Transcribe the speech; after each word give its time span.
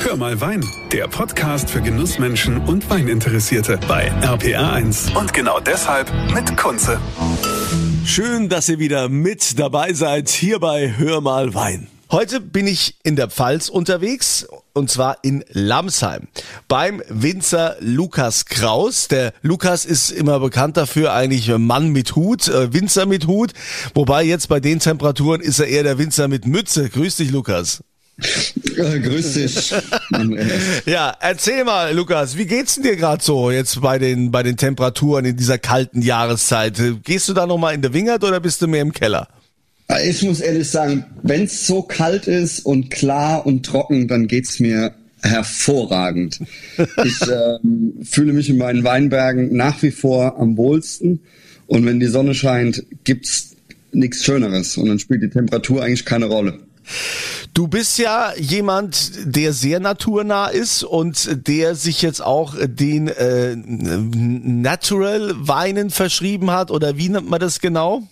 Hör 0.00 0.16
mal 0.16 0.40
Wein, 0.40 0.64
der 0.92 1.08
Podcast 1.08 1.68
für 1.68 1.82
Genussmenschen 1.82 2.58
und 2.66 2.88
Weininteressierte 2.88 3.78
bei 3.88 4.10
RPR1. 4.22 5.14
Und 5.18 5.32
genau 5.32 5.58
deshalb 5.60 6.10
mit 6.32 6.56
Kunze. 6.56 7.00
Schön, 8.04 8.48
dass 8.48 8.68
ihr 8.68 8.78
wieder 8.78 9.08
mit 9.08 9.58
dabei 9.58 9.92
seid 9.92 10.28
hier 10.28 10.60
bei 10.60 10.94
Hör 10.96 11.20
mal 11.20 11.52
Wein. 11.52 11.88
Heute 12.10 12.40
bin 12.40 12.66
ich 12.66 12.96
in 13.02 13.16
der 13.16 13.28
Pfalz 13.28 13.68
unterwegs 13.68 14.46
und 14.72 14.90
zwar 14.90 15.18
in 15.22 15.44
Lamsheim 15.50 16.28
beim 16.68 17.02
Winzer 17.08 17.76
Lukas 17.80 18.46
Kraus. 18.46 19.08
Der 19.08 19.34
Lukas 19.42 19.84
ist 19.84 20.10
immer 20.10 20.40
bekannt 20.40 20.78
dafür 20.78 21.12
eigentlich 21.12 21.48
Mann 21.58 21.90
mit 21.90 22.16
Hut, 22.16 22.48
äh, 22.48 22.72
Winzer 22.72 23.04
mit 23.04 23.26
Hut, 23.26 23.52
wobei 23.94 24.22
jetzt 24.22 24.48
bei 24.48 24.60
den 24.60 24.78
Temperaturen 24.78 25.40
ist 25.40 25.58
er 25.58 25.66
eher 25.66 25.82
der 25.82 25.98
Winzer 25.98 26.28
mit 26.28 26.46
Mütze. 26.46 26.88
Grüß 26.88 27.16
dich, 27.16 27.30
Lukas. 27.30 27.82
Äh, 28.18 28.98
grüß 29.00 29.34
dich. 29.34 29.72
ja, 30.86 31.16
erzähl 31.20 31.64
mal, 31.64 31.94
Lukas, 31.94 32.36
wie 32.36 32.46
geht's 32.46 32.74
denn 32.74 32.84
dir 32.84 32.96
gerade 32.96 33.22
so 33.22 33.50
jetzt 33.50 33.80
bei 33.80 33.98
den 33.98 34.30
bei 34.30 34.42
den 34.42 34.56
Temperaturen 34.56 35.24
in 35.24 35.36
dieser 35.36 35.58
kalten 35.58 36.02
Jahreszeit? 36.02 36.80
Gehst 37.04 37.28
du 37.28 37.34
da 37.34 37.46
noch 37.46 37.58
mal 37.58 37.74
in 37.74 37.82
der 37.82 37.92
Wingert 37.92 38.24
oder 38.24 38.40
bist 38.40 38.60
du 38.60 38.66
mehr 38.66 38.82
im 38.82 38.92
Keller? 38.92 39.28
Ich 40.04 40.22
muss 40.22 40.40
ehrlich 40.40 40.68
sagen, 40.68 41.04
wenn 41.22 41.44
es 41.44 41.66
so 41.66 41.82
kalt 41.82 42.26
ist 42.26 42.60
und 42.60 42.90
klar 42.90 43.46
und 43.46 43.64
trocken, 43.64 44.06
dann 44.08 44.26
geht's 44.26 44.60
mir 44.60 44.94
hervorragend. 45.22 46.40
Ich 47.04 47.22
ähm, 47.22 47.94
fühle 48.02 48.32
mich 48.32 48.50
in 48.50 48.58
meinen 48.58 48.84
Weinbergen 48.84 49.56
nach 49.56 49.82
wie 49.82 49.90
vor 49.90 50.38
am 50.38 50.56
wohlsten 50.56 51.20
und 51.66 51.86
wenn 51.86 52.00
die 52.00 52.06
Sonne 52.06 52.34
scheint, 52.34 52.84
gibt's 53.04 53.56
nichts 53.92 54.24
Schöneres 54.24 54.76
und 54.76 54.88
dann 54.88 54.98
spielt 54.98 55.22
die 55.22 55.30
Temperatur 55.30 55.82
eigentlich 55.82 56.04
keine 56.04 56.26
Rolle. 56.26 56.60
Du 57.54 57.68
bist 57.68 57.98
ja 57.98 58.32
jemand, 58.36 59.10
der 59.24 59.52
sehr 59.52 59.80
naturnah 59.80 60.48
ist 60.48 60.84
und 60.84 61.48
der 61.48 61.74
sich 61.74 62.02
jetzt 62.02 62.22
auch 62.22 62.54
den 62.60 63.08
äh, 63.08 63.56
Natural 63.56 65.34
Weinen 65.36 65.90
verschrieben 65.90 66.50
hat 66.50 66.70
oder 66.70 66.96
wie 66.96 67.08
nennt 67.08 67.28
man 67.28 67.40
das 67.40 67.60
genau? 67.60 68.04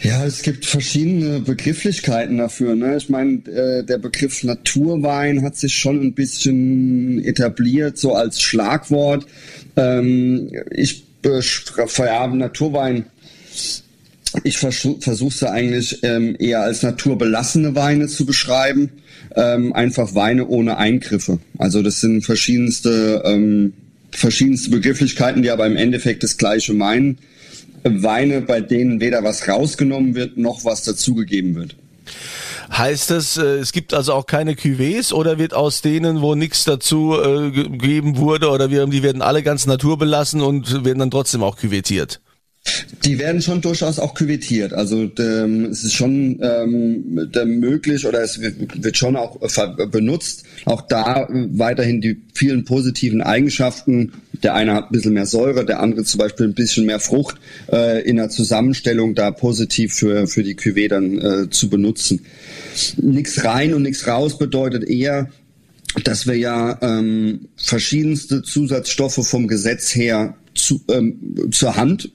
Ja, 0.00 0.24
es 0.24 0.42
gibt 0.42 0.66
verschiedene 0.66 1.40
Begrifflichkeiten 1.40 2.38
dafür. 2.38 2.74
Ne? 2.74 2.96
Ich 2.96 3.08
meine, 3.08 3.38
äh, 3.46 3.84
der 3.84 3.98
Begriff 3.98 4.44
Naturwein 4.44 5.42
hat 5.42 5.56
sich 5.56 5.76
schon 5.76 6.00
ein 6.00 6.14
bisschen 6.14 7.24
etabliert, 7.24 7.98
so 7.98 8.14
als 8.14 8.40
Schlagwort. 8.40 9.26
Ähm, 9.76 10.50
ich 10.70 11.04
ja, 11.24 12.26
Naturwein 12.26 13.06
ich 14.44 14.58
versuche 14.58 15.28
es 15.28 15.42
eigentlich 15.42 16.02
ähm, 16.02 16.36
eher 16.38 16.62
als 16.62 16.82
naturbelassene 16.82 17.74
Weine 17.74 18.08
zu 18.08 18.26
beschreiben. 18.26 18.90
Ähm, 19.34 19.72
einfach 19.72 20.14
Weine 20.14 20.46
ohne 20.46 20.76
Eingriffe. 20.76 21.38
Also 21.58 21.82
das 21.82 22.00
sind 22.00 22.22
verschiedenste, 22.22 23.22
ähm, 23.24 23.72
verschiedenste 24.10 24.70
Begrifflichkeiten, 24.70 25.42
die 25.42 25.50
aber 25.50 25.66
im 25.66 25.76
Endeffekt 25.76 26.22
das 26.22 26.36
gleiche 26.36 26.74
meinen. 26.74 27.18
Weine, 27.84 28.42
bei 28.42 28.60
denen 28.60 29.00
weder 29.00 29.24
was 29.24 29.48
rausgenommen 29.48 30.14
wird, 30.14 30.36
noch 30.36 30.64
was 30.64 30.84
dazugegeben 30.84 31.54
wird. 31.54 31.76
Heißt 32.70 33.10
das, 33.10 33.36
äh, 33.36 33.58
es 33.58 33.72
gibt 33.72 33.92
also 33.92 34.12
auch 34.14 34.26
keine 34.26 34.54
Cuvées 34.54 35.12
oder 35.12 35.38
wird 35.38 35.52
aus 35.52 35.82
denen, 35.82 36.22
wo 36.22 36.34
nichts 36.34 36.64
dazu 36.64 37.14
äh, 37.20 37.50
gegeben 37.50 38.16
wurde, 38.16 38.48
oder 38.48 38.70
wir, 38.70 38.86
die 38.86 39.02
werden 39.02 39.20
alle 39.20 39.42
ganz 39.42 39.66
naturbelassen 39.66 40.40
und 40.40 40.84
werden 40.84 40.98
dann 40.98 41.10
trotzdem 41.10 41.42
auch 41.42 41.56
cuvetiert? 41.56 42.20
Die 43.04 43.18
werden 43.18 43.42
schon 43.42 43.60
durchaus 43.60 43.98
auch 43.98 44.14
küvettiert. 44.14 44.72
Also 44.72 45.10
ähm, 45.18 45.64
es 45.66 45.82
ist 45.82 45.94
schon 45.94 46.38
ähm, 46.40 47.28
möglich 47.58 48.06
oder 48.06 48.22
es 48.22 48.40
wird 48.40 48.96
schon 48.96 49.16
auch 49.16 49.38
benutzt. 49.90 50.44
Auch 50.66 50.82
da 50.82 51.26
weiterhin 51.28 52.00
die 52.00 52.22
vielen 52.34 52.64
positiven 52.64 53.20
Eigenschaften. 53.20 54.12
Der 54.42 54.54
eine 54.54 54.74
hat 54.74 54.86
ein 54.86 54.92
bisschen 54.92 55.14
mehr 55.14 55.26
Säure, 55.26 55.64
der 55.64 55.80
andere 55.80 56.04
zum 56.04 56.18
Beispiel 56.18 56.46
ein 56.46 56.54
bisschen 56.54 56.86
mehr 56.86 57.00
Frucht 57.00 57.36
äh, 57.72 58.02
in 58.08 58.16
der 58.16 58.28
Zusammenstellung 58.28 59.14
da 59.14 59.32
positiv 59.32 59.94
für, 59.94 60.28
für 60.28 60.44
die 60.44 60.54
Cuvée 60.54 60.88
dann 60.88 61.18
äh, 61.18 61.50
zu 61.50 61.68
benutzen. 61.68 62.24
Nichts 62.98 63.44
rein 63.44 63.74
und 63.74 63.82
nichts 63.82 64.06
raus 64.06 64.38
bedeutet 64.38 64.84
eher, 64.84 65.28
dass 66.04 66.26
wir 66.26 66.36
ja 66.36 66.78
ähm, 66.82 67.48
verschiedenste 67.56 68.42
Zusatzstoffe 68.42 69.26
vom 69.26 69.48
Gesetz 69.48 69.94
her 69.94 70.36
zu, 70.54 70.80
ähm, 70.88 71.50
zur 71.50 71.76
Hand 71.76 72.10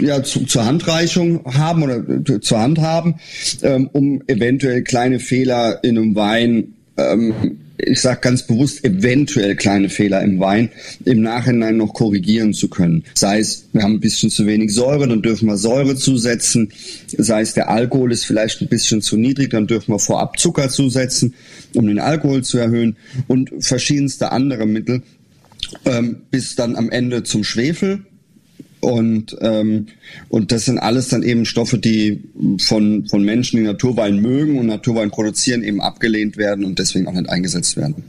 ja, 0.00 0.22
zu, 0.22 0.44
zur 0.44 0.64
Handreichung 0.64 1.44
haben 1.44 1.82
oder 1.82 1.96
äh, 1.96 2.40
zur 2.40 2.60
Hand 2.60 2.78
haben, 2.78 3.16
ähm, 3.62 3.88
um 3.92 4.22
eventuell 4.26 4.82
kleine 4.82 5.20
Fehler 5.20 5.82
in 5.82 5.98
einem 5.98 6.14
Wein, 6.14 6.74
ähm, 6.96 7.34
ich 7.82 8.02
sage 8.02 8.20
ganz 8.20 8.46
bewusst, 8.46 8.84
eventuell 8.84 9.56
kleine 9.56 9.88
Fehler 9.88 10.20
im 10.22 10.38
Wein 10.38 10.68
im 11.06 11.22
Nachhinein 11.22 11.78
noch 11.78 11.94
korrigieren 11.94 12.52
zu 12.52 12.68
können. 12.68 13.04
Sei 13.14 13.38
es, 13.38 13.68
wir 13.72 13.82
haben 13.82 13.94
ein 13.94 14.00
bisschen 14.00 14.28
zu 14.28 14.46
wenig 14.46 14.74
Säure, 14.74 15.08
dann 15.08 15.22
dürfen 15.22 15.46
wir 15.46 15.56
Säure 15.56 15.96
zusetzen. 15.96 16.70
Sei 17.06 17.40
es, 17.40 17.54
der 17.54 17.70
Alkohol 17.70 18.12
ist 18.12 18.26
vielleicht 18.26 18.60
ein 18.60 18.68
bisschen 18.68 19.00
zu 19.00 19.16
niedrig, 19.16 19.50
dann 19.50 19.66
dürfen 19.66 19.94
wir 19.94 19.98
vorab 19.98 20.38
Zucker 20.38 20.68
zusetzen, 20.68 21.32
um 21.74 21.86
den 21.86 22.00
Alkohol 22.00 22.44
zu 22.44 22.58
erhöhen 22.58 22.96
und 23.28 23.50
verschiedenste 23.60 24.30
andere 24.30 24.66
Mittel, 24.66 25.02
ähm, 25.86 26.18
bis 26.30 26.54
dann 26.54 26.76
am 26.76 26.90
Ende 26.90 27.22
zum 27.22 27.44
Schwefel 27.44 28.04
und, 28.80 29.36
ähm, 29.40 29.86
und 30.28 30.52
das 30.52 30.64
sind 30.64 30.78
alles 30.78 31.08
dann 31.08 31.22
eben 31.22 31.44
Stoffe, 31.44 31.78
die 31.78 32.22
von, 32.58 33.06
von 33.06 33.22
Menschen, 33.22 33.58
die 33.58 33.64
Naturwein 33.64 34.18
mögen 34.20 34.58
und 34.58 34.66
Naturwein 34.66 35.10
produzieren, 35.10 35.62
eben 35.62 35.80
abgelehnt 35.80 36.36
werden 36.36 36.64
und 36.64 36.78
deswegen 36.78 37.06
auch 37.06 37.12
nicht 37.12 37.28
eingesetzt 37.28 37.76
werden. 37.76 38.04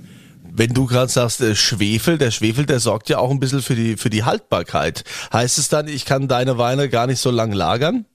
Wenn 0.54 0.74
du 0.74 0.86
gerade 0.86 1.12
sagst, 1.12 1.42
äh, 1.42 1.56
Schwefel, 1.56 2.18
der 2.18 2.32
Schwefel, 2.32 2.66
der 2.66 2.80
sorgt 2.80 3.10
ja 3.10 3.20
auch 3.20 3.32
ein 3.32 3.40
bisschen 3.40 3.62
für 3.62 3.76
die, 3.76 3.96
für 3.96 4.10
die 4.10 4.24
Haltbarkeit. 4.24 5.04
Heißt 5.32 5.58
es 5.58 5.70
dann, 5.70 5.88
ich 5.88 6.06
kann 6.06 6.28
deine 6.28 6.58
Weine 6.58 6.90
gar 6.90 7.08
nicht 7.08 7.20
so 7.20 7.32
lang 7.32 7.54
lagern? 7.54 8.06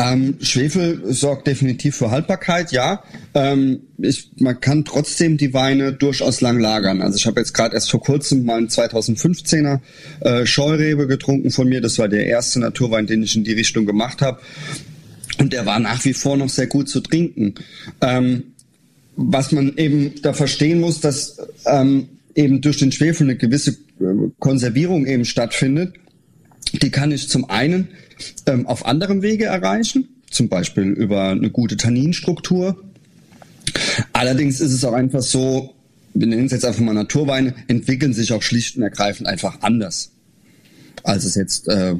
Ähm, 0.00 0.36
Schwefel 0.40 1.12
sorgt 1.12 1.48
definitiv 1.48 1.96
für 1.96 2.12
Haltbarkeit, 2.12 2.70
ja. 2.70 3.02
Ähm, 3.34 3.80
ich, 3.98 4.30
man 4.38 4.60
kann 4.60 4.84
trotzdem 4.84 5.36
die 5.36 5.52
Weine 5.52 5.92
durchaus 5.92 6.40
lang 6.40 6.60
lagern. 6.60 7.02
Also 7.02 7.16
ich 7.16 7.26
habe 7.26 7.40
jetzt 7.40 7.52
gerade 7.52 7.74
erst 7.74 7.90
vor 7.90 8.00
kurzem 8.00 8.44
meinen 8.44 8.68
2015er 8.68 9.80
äh, 10.20 10.46
Scheurebe 10.46 11.08
getrunken 11.08 11.50
von 11.50 11.68
mir. 11.68 11.80
Das 11.80 11.98
war 11.98 12.06
der 12.06 12.26
erste 12.26 12.60
Naturwein, 12.60 13.08
den 13.08 13.24
ich 13.24 13.34
in 13.34 13.42
die 13.42 13.54
Richtung 13.54 13.86
gemacht 13.86 14.22
habe. 14.22 14.40
Und 15.40 15.52
der 15.52 15.66
war 15.66 15.80
nach 15.80 16.04
wie 16.04 16.14
vor 16.14 16.36
noch 16.36 16.48
sehr 16.48 16.68
gut 16.68 16.88
zu 16.88 17.00
trinken. 17.00 17.54
Ähm, 18.00 18.44
was 19.16 19.50
man 19.50 19.76
eben 19.76 20.14
da 20.22 20.32
verstehen 20.32 20.78
muss, 20.80 21.00
dass 21.00 21.38
ähm, 21.66 22.08
eben 22.36 22.60
durch 22.60 22.78
den 22.78 22.92
Schwefel 22.92 23.24
eine 23.26 23.36
gewisse 23.36 23.72
äh, 23.72 24.30
Konservierung 24.38 25.06
eben 25.06 25.24
stattfindet. 25.24 25.94
Die 26.72 26.90
kann 26.90 27.12
ich 27.12 27.28
zum 27.28 27.48
einen 27.48 27.88
ähm, 28.46 28.66
auf 28.66 28.86
anderem 28.86 29.22
Wege 29.22 29.46
erreichen, 29.46 30.08
zum 30.30 30.48
Beispiel 30.48 30.84
über 30.84 31.30
eine 31.30 31.50
gute 31.50 31.76
Tanninstruktur. 31.76 32.76
Allerdings 34.12 34.60
ist 34.60 34.72
es 34.72 34.84
auch 34.84 34.92
einfach 34.92 35.22
so, 35.22 35.74
wir 36.14 36.26
nennen 36.26 36.46
es 36.46 36.52
jetzt 36.52 36.64
einfach 36.64 36.80
mal 36.80 36.94
Naturweine, 36.94 37.54
entwickeln 37.68 38.12
sich 38.12 38.32
auch 38.32 38.42
schlicht 38.42 38.76
und 38.76 38.82
ergreifend 38.82 39.28
einfach 39.28 39.62
anders. 39.62 40.10
Als 41.04 41.24
es 41.24 41.34
jetzt, 41.34 41.68
äh, 41.68 41.94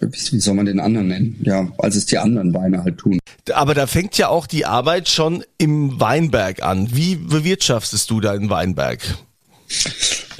wie 0.00 0.40
soll 0.40 0.54
man 0.54 0.66
den 0.66 0.80
anderen 0.80 1.08
nennen? 1.08 1.40
Ja, 1.42 1.70
als 1.78 1.96
es 1.96 2.06
die 2.06 2.18
anderen 2.18 2.54
Weine 2.54 2.84
halt 2.84 2.98
tun. 2.98 3.18
Aber 3.52 3.74
da 3.74 3.86
fängt 3.86 4.16
ja 4.18 4.28
auch 4.28 4.46
die 4.46 4.66
Arbeit 4.66 5.08
schon 5.08 5.42
im 5.56 5.98
Weinberg 5.98 6.62
an. 6.62 6.88
Wie 6.94 7.16
bewirtschaftest 7.16 8.10
du 8.10 8.20
deinen 8.20 8.50
Weinberg? 8.50 9.00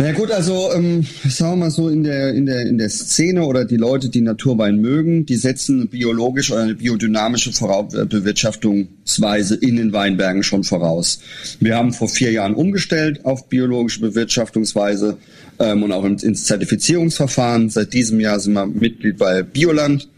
Na 0.00 0.12
gut, 0.12 0.30
also 0.30 0.72
ähm, 0.72 1.04
sagen 1.28 1.54
wir 1.54 1.64
mal 1.64 1.72
so 1.72 1.88
in 1.88 2.04
der 2.04 2.32
in 2.32 2.46
der 2.46 2.66
in 2.66 2.78
der 2.78 2.88
Szene 2.88 3.44
oder 3.44 3.64
die 3.64 3.76
Leute, 3.76 4.10
die 4.10 4.20
Naturwein 4.20 4.80
mögen, 4.80 5.26
die 5.26 5.34
setzen 5.34 5.88
biologisch 5.88 6.52
oder 6.52 6.62
eine 6.62 6.76
biodynamische 6.76 7.50
Bewirtschaftungsweise 7.50 9.56
in 9.56 9.74
den 9.74 9.92
Weinbergen 9.92 10.44
schon 10.44 10.62
voraus. 10.62 11.18
Wir 11.58 11.76
haben 11.76 11.92
vor 11.92 12.08
vier 12.08 12.30
Jahren 12.30 12.54
umgestellt 12.54 13.24
auf 13.24 13.48
biologische 13.48 13.98
Bewirtschaftungsweise 14.00 15.18
ähm, 15.58 15.82
und 15.82 15.90
auch 15.90 16.04
ins 16.04 16.44
Zertifizierungsverfahren. 16.44 17.68
Seit 17.68 17.92
diesem 17.92 18.20
Jahr 18.20 18.38
sind 18.38 18.52
wir 18.52 18.66
Mitglied 18.66 19.18
bei 19.18 19.42
Bioland 19.42 20.08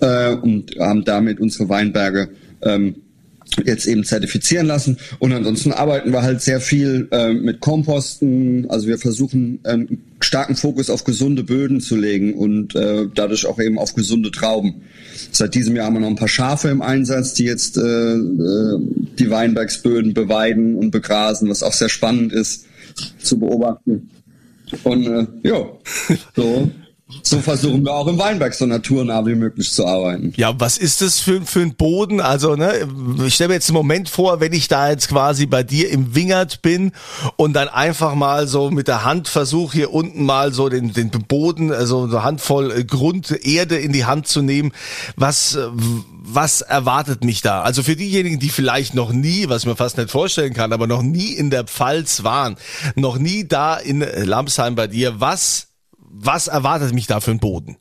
äh, 0.00 0.34
und 0.34 0.74
haben 0.80 1.04
damit 1.04 1.38
unsere 1.38 1.68
Weinberge 1.68 2.30
ähm, 2.62 2.96
jetzt 3.64 3.86
eben 3.86 4.04
zertifizieren 4.04 4.66
lassen. 4.66 4.98
Und 5.18 5.32
ansonsten 5.32 5.72
arbeiten 5.72 6.12
wir 6.12 6.22
halt 6.22 6.40
sehr 6.40 6.60
viel 6.60 7.08
äh, 7.10 7.32
mit 7.32 7.60
Komposten. 7.60 8.66
Also 8.70 8.86
wir 8.86 8.98
versuchen 8.98 9.60
einen 9.64 10.02
starken 10.20 10.56
Fokus 10.56 10.90
auf 10.90 11.04
gesunde 11.04 11.42
Böden 11.42 11.80
zu 11.80 11.96
legen 11.96 12.34
und 12.34 12.74
äh, 12.74 13.06
dadurch 13.14 13.46
auch 13.46 13.58
eben 13.58 13.78
auf 13.78 13.94
gesunde 13.94 14.30
Trauben. 14.30 14.82
Seit 15.30 15.54
diesem 15.54 15.76
Jahr 15.76 15.86
haben 15.86 15.94
wir 15.94 16.00
noch 16.00 16.08
ein 16.08 16.16
paar 16.16 16.28
Schafe 16.28 16.68
im 16.68 16.82
Einsatz, 16.82 17.34
die 17.34 17.44
jetzt 17.44 17.76
äh, 17.76 17.82
äh, 18.14 18.78
die 19.18 19.30
Weinbergsböden 19.30 20.14
beweiden 20.14 20.76
und 20.76 20.90
begrasen, 20.90 21.48
was 21.48 21.62
auch 21.62 21.72
sehr 21.72 21.88
spannend 21.88 22.32
ist 22.32 22.66
zu 23.18 23.38
beobachten. 23.38 24.10
Und 24.84 25.06
äh, 25.06 25.26
ja, 25.42 25.66
so 26.36 26.70
so 27.22 27.40
versuchen 27.40 27.84
wir 27.84 27.92
auch 27.92 28.06
im 28.06 28.18
Weinberg 28.18 28.54
so 28.54 28.66
naturnah 28.66 29.24
wie 29.26 29.34
möglich 29.34 29.70
zu 29.70 29.86
arbeiten. 29.86 30.32
Ja, 30.36 30.58
was 30.58 30.78
ist 30.78 31.02
das 31.02 31.20
für, 31.20 31.42
für 31.42 31.60
ein 31.60 31.74
Boden? 31.74 32.20
Also, 32.20 32.56
ne, 32.56 32.88
ich 33.24 33.34
stelle 33.34 33.48
mir 33.48 33.54
jetzt 33.54 33.68
einen 33.68 33.76
Moment 33.76 34.08
vor, 34.08 34.40
wenn 34.40 34.52
ich 34.52 34.68
da 34.68 34.90
jetzt 34.90 35.08
quasi 35.08 35.46
bei 35.46 35.62
dir 35.62 35.90
im 35.90 36.14
Wingert 36.14 36.62
bin 36.62 36.92
und 37.36 37.52
dann 37.54 37.68
einfach 37.68 38.14
mal 38.14 38.46
so 38.46 38.70
mit 38.70 38.88
der 38.88 39.04
Hand 39.04 39.28
versuche, 39.28 39.76
hier 39.76 39.92
unten 39.92 40.24
mal 40.24 40.52
so 40.52 40.68
den, 40.68 40.92
den 40.92 41.10
Boden, 41.10 41.72
also 41.72 42.04
eine 42.04 42.22
Handvoll 42.22 42.72
äh, 42.72 42.84
Grund, 42.84 43.30
Erde 43.44 43.76
in 43.76 43.92
die 43.92 44.04
Hand 44.04 44.26
zu 44.26 44.42
nehmen. 44.42 44.72
Was, 45.16 45.54
äh, 45.54 45.68
was 45.72 46.60
erwartet 46.60 47.24
mich 47.24 47.42
da? 47.42 47.62
Also 47.62 47.82
für 47.82 47.96
diejenigen, 47.96 48.38
die 48.38 48.50
vielleicht 48.50 48.94
noch 48.94 49.12
nie, 49.12 49.48
was 49.48 49.66
mir 49.66 49.76
fast 49.76 49.98
nicht 49.98 50.10
vorstellen 50.10 50.54
kann, 50.54 50.72
aber 50.72 50.86
noch 50.86 51.02
nie 51.02 51.32
in 51.32 51.50
der 51.50 51.64
Pfalz 51.64 52.22
waren, 52.22 52.56
noch 52.94 53.18
nie 53.18 53.46
da 53.46 53.76
in 53.76 54.00
Lamsheim 54.00 54.74
bei 54.74 54.86
dir, 54.86 55.20
was 55.20 55.71
was 56.12 56.46
erwartet 56.46 56.94
mich 56.94 57.06
da 57.06 57.20
für 57.20 57.30
ein 57.30 57.40
Boden? 57.40 57.78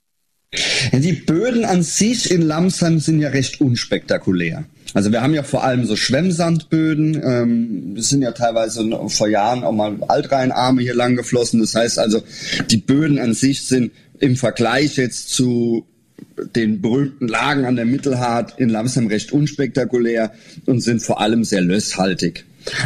Die 0.93 1.13
Böden 1.13 1.65
an 1.65 1.83
sich 1.83 2.31
in 2.31 2.41
Lamsheim 2.41 2.99
sind 2.99 3.19
ja 3.19 3.29
recht 3.29 3.61
unspektakulär. 3.61 4.65
Also 4.93 5.11
wir 5.11 5.21
haben 5.21 5.33
ja 5.33 5.43
vor 5.43 5.63
allem 5.63 5.85
so 5.85 5.95
Schwemmsandböden. 5.95 7.21
Ähm, 7.23 8.01
sind 8.01 8.21
ja 8.21 8.31
teilweise 8.31 8.89
vor 9.07 9.27
Jahren 9.27 9.63
auch 9.63 9.71
mal 9.71 9.97
Altrheinarme 10.07 10.81
hier 10.81 10.95
lang 10.95 11.15
geflossen. 11.15 11.61
Das 11.61 11.75
heißt 11.75 11.99
also, 11.99 12.21
die 12.69 12.77
Böden 12.77 13.19
an 13.19 13.33
sich 13.33 13.63
sind 13.63 13.91
im 14.19 14.35
Vergleich 14.35 14.97
jetzt 14.97 15.29
zu 15.29 15.85
den 16.55 16.81
berühmten 16.81 17.27
Lagen 17.27 17.65
an 17.65 17.75
der 17.75 17.85
Mittelhart 17.85 18.59
in 18.59 18.69
Lamsheim 18.69 19.07
recht 19.07 19.31
unspektakulär 19.31 20.33
und 20.65 20.81
sind 20.81 21.01
vor 21.01 21.21
allem 21.21 21.43
sehr 21.43 21.61
lösshaltig. 21.61 22.45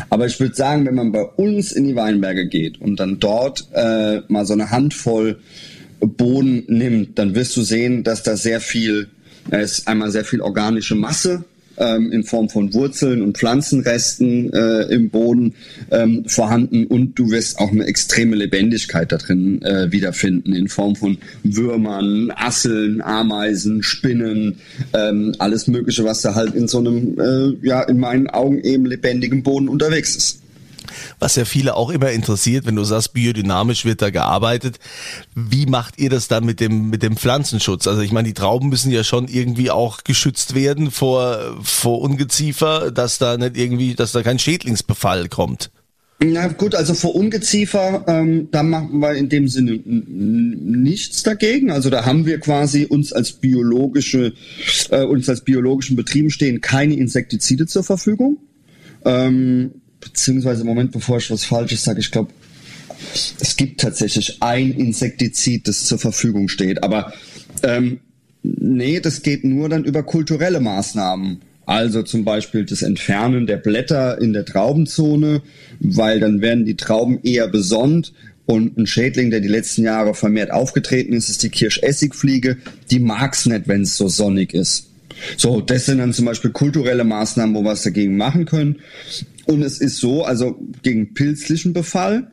Aber 0.09 0.25
ich 0.25 0.39
würde 0.39 0.55
sagen, 0.55 0.85
wenn 0.85 0.95
man 0.95 1.11
bei 1.11 1.23
uns 1.23 1.71
in 1.71 1.85
die 1.85 1.95
Weinberge 1.95 2.47
geht 2.47 2.79
und 2.79 2.99
dann 2.99 3.19
dort 3.19 3.67
äh, 3.73 4.21
mal 4.27 4.45
so 4.45 4.53
eine 4.53 4.71
Handvoll 4.71 5.39
Boden 5.99 6.63
nimmt, 6.67 7.17
dann 7.17 7.35
wirst 7.35 7.55
du 7.57 7.61
sehen, 7.61 8.03
dass 8.03 8.23
da 8.23 8.37
sehr 8.37 8.61
viel, 8.61 9.09
es 9.49 9.79
ist 9.79 9.87
einmal 9.87 10.11
sehr 10.11 10.25
viel 10.25 10.41
organische 10.41 10.95
Masse 10.95 11.45
ähm, 11.77 12.11
in 12.11 12.23
Form 12.23 12.49
von 12.49 12.73
Wurzeln 12.73 13.21
und 13.21 13.37
Pflanzenresten 13.37 14.51
äh, 14.53 14.83
im 14.93 15.09
Boden 15.09 15.55
ähm, 15.91 16.25
vorhanden. 16.27 16.85
Und 16.85 17.17
du 17.17 17.31
wirst 17.31 17.59
auch 17.59 17.71
eine 17.71 17.85
extreme 17.85 18.35
Lebendigkeit 18.35 19.11
da 19.11 19.17
drin 19.17 19.61
äh, 19.61 19.91
wiederfinden 19.91 20.53
in 20.53 20.67
Form 20.67 20.95
von 20.95 21.17
Würmern, 21.43 22.31
Asseln, 22.35 23.01
Ameisen, 23.01 23.83
Spinnen, 23.83 24.57
ähm, 24.93 25.35
alles 25.39 25.67
Mögliche, 25.67 26.03
was 26.03 26.21
da 26.21 26.35
halt 26.35 26.55
in 26.55 26.67
so 26.67 26.79
einem, 26.79 27.19
äh, 27.19 27.67
ja, 27.67 27.81
in 27.83 27.99
meinen 27.99 28.27
Augen 28.27 28.59
eben 28.61 28.85
lebendigen 28.85 29.43
Boden 29.43 29.67
unterwegs 29.67 30.15
ist 30.15 30.44
was 31.19 31.35
ja 31.35 31.45
viele 31.45 31.75
auch 31.75 31.89
immer 31.89 32.11
interessiert, 32.11 32.65
wenn 32.65 32.75
du 32.75 32.83
sagst, 32.83 33.13
biodynamisch 33.13 33.85
wird 33.85 34.01
da 34.01 34.09
gearbeitet. 34.09 34.79
Wie 35.35 35.65
macht 35.65 35.97
ihr 35.97 36.09
das 36.09 36.27
dann 36.27 36.45
mit 36.45 36.59
dem, 36.59 36.89
mit 36.89 37.03
dem 37.03 37.17
Pflanzenschutz? 37.17 37.87
Also 37.87 38.01
ich 38.01 38.11
meine, 38.11 38.27
die 38.27 38.33
Trauben 38.33 38.69
müssen 38.69 38.91
ja 38.91 39.03
schon 39.03 39.27
irgendwie 39.27 39.71
auch 39.71 40.03
geschützt 40.03 40.55
werden 40.55 40.91
vor, 40.91 41.57
vor 41.61 42.01
Ungeziefer, 42.01 42.91
dass 42.91 43.17
da 43.17 43.37
nicht 43.37 43.57
irgendwie, 43.57 43.95
dass 43.95 44.11
da 44.11 44.23
kein 44.23 44.39
Schädlingsbefall 44.39 45.29
kommt. 45.29 45.69
Na 46.23 46.47
gut, 46.47 46.75
also 46.75 46.93
vor 46.93 47.13
Ungeziefer, 47.13 48.05
ähm, 48.07 48.47
da 48.49 48.63
machen 48.63 48.99
wir 48.99 49.15
in 49.15 49.27
dem 49.27 49.49
Sinne 49.49 49.81
nichts 49.85 51.23
dagegen. 51.23 51.71
Also 51.71 51.89
da 51.89 52.05
haben 52.05 52.25
wir 52.25 52.39
quasi 52.39 52.85
uns 52.85 53.11
als 53.11 53.33
biologische, 53.33 54.33
äh, 54.91 55.03
uns 55.03 55.27
als 55.27 55.41
biologischen 55.41 55.97
Betrieben 55.97 56.29
stehen 56.29 56.61
keine 56.61 56.95
Insektizide 56.95 57.67
zur 57.67 57.83
Verfügung. 57.83 58.37
Ähm, 59.03 59.71
beziehungsweise 60.05 60.61
im 60.61 60.67
Moment, 60.67 60.91
bevor 60.91 61.17
ich 61.17 61.29
was 61.31 61.45
Falsches 61.45 61.83
sage, 61.83 61.99
ich 61.99 62.11
glaube, 62.11 62.31
es 63.39 63.57
gibt 63.57 63.81
tatsächlich 63.81 64.41
ein 64.41 64.71
Insektizid, 64.71 65.67
das 65.67 65.85
zur 65.85 65.99
Verfügung 65.99 66.47
steht. 66.47 66.83
Aber 66.83 67.13
ähm, 67.63 67.99
nee, 68.43 68.99
das 68.99 69.21
geht 69.21 69.43
nur 69.43 69.67
dann 69.69 69.83
über 69.83 70.03
kulturelle 70.03 70.59
Maßnahmen. 70.59 71.41
Also 71.65 72.03
zum 72.03 72.23
Beispiel 72.23 72.63
das 72.63 72.83
Entfernen 72.83 73.47
der 73.47 73.57
Blätter 73.57 74.21
in 74.21 74.33
der 74.33 74.45
Traubenzone, 74.45 75.41
weil 75.79 76.19
dann 76.19 76.41
werden 76.41 76.65
die 76.65 76.77
Trauben 76.77 77.19
eher 77.23 77.47
besonnt. 77.47 78.13
Und 78.45 78.77
ein 78.77 78.85
Schädling, 78.85 79.31
der 79.31 79.39
die 79.39 79.47
letzten 79.47 79.83
Jahre 79.83 80.13
vermehrt 80.13 80.51
aufgetreten 80.51 81.13
ist, 81.13 81.29
ist 81.29 81.41
die 81.41 81.49
Kirschessigfliege. 81.49 82.57
Die 82.91 82.99
mag's 82.99 83.47
nicht, 83.47 83.67
wenn 83.67 83.81
es 83.81 83.97
so 83.97 84.07
sonnig 84.07 84.53
ist. 84.53 84.87
So, 85.37 85.61
das 85.61 85.85
sind 85.85 85.97
dann 85.97 86.13
zum 86.13 86.25
Beispiel 86.25 86.51
kulturelle 86.51 87.03
Maßnahmen, 87.03 87.55
wo 87.55 87.61
wir 87.61 87.71
was 87.71 87.83
dagegen 87.83 88.17
machen 88.17 88.45
können. 88.45 88.77
Und 89.45 89.61
es 89.61 89.79
ist 89.79 89.97
so, 89.97 90.23
also 90.23 90.59
gegen 90.81 91.13
pilzlichen 91.13 91.73
Befall, 91.73 92.31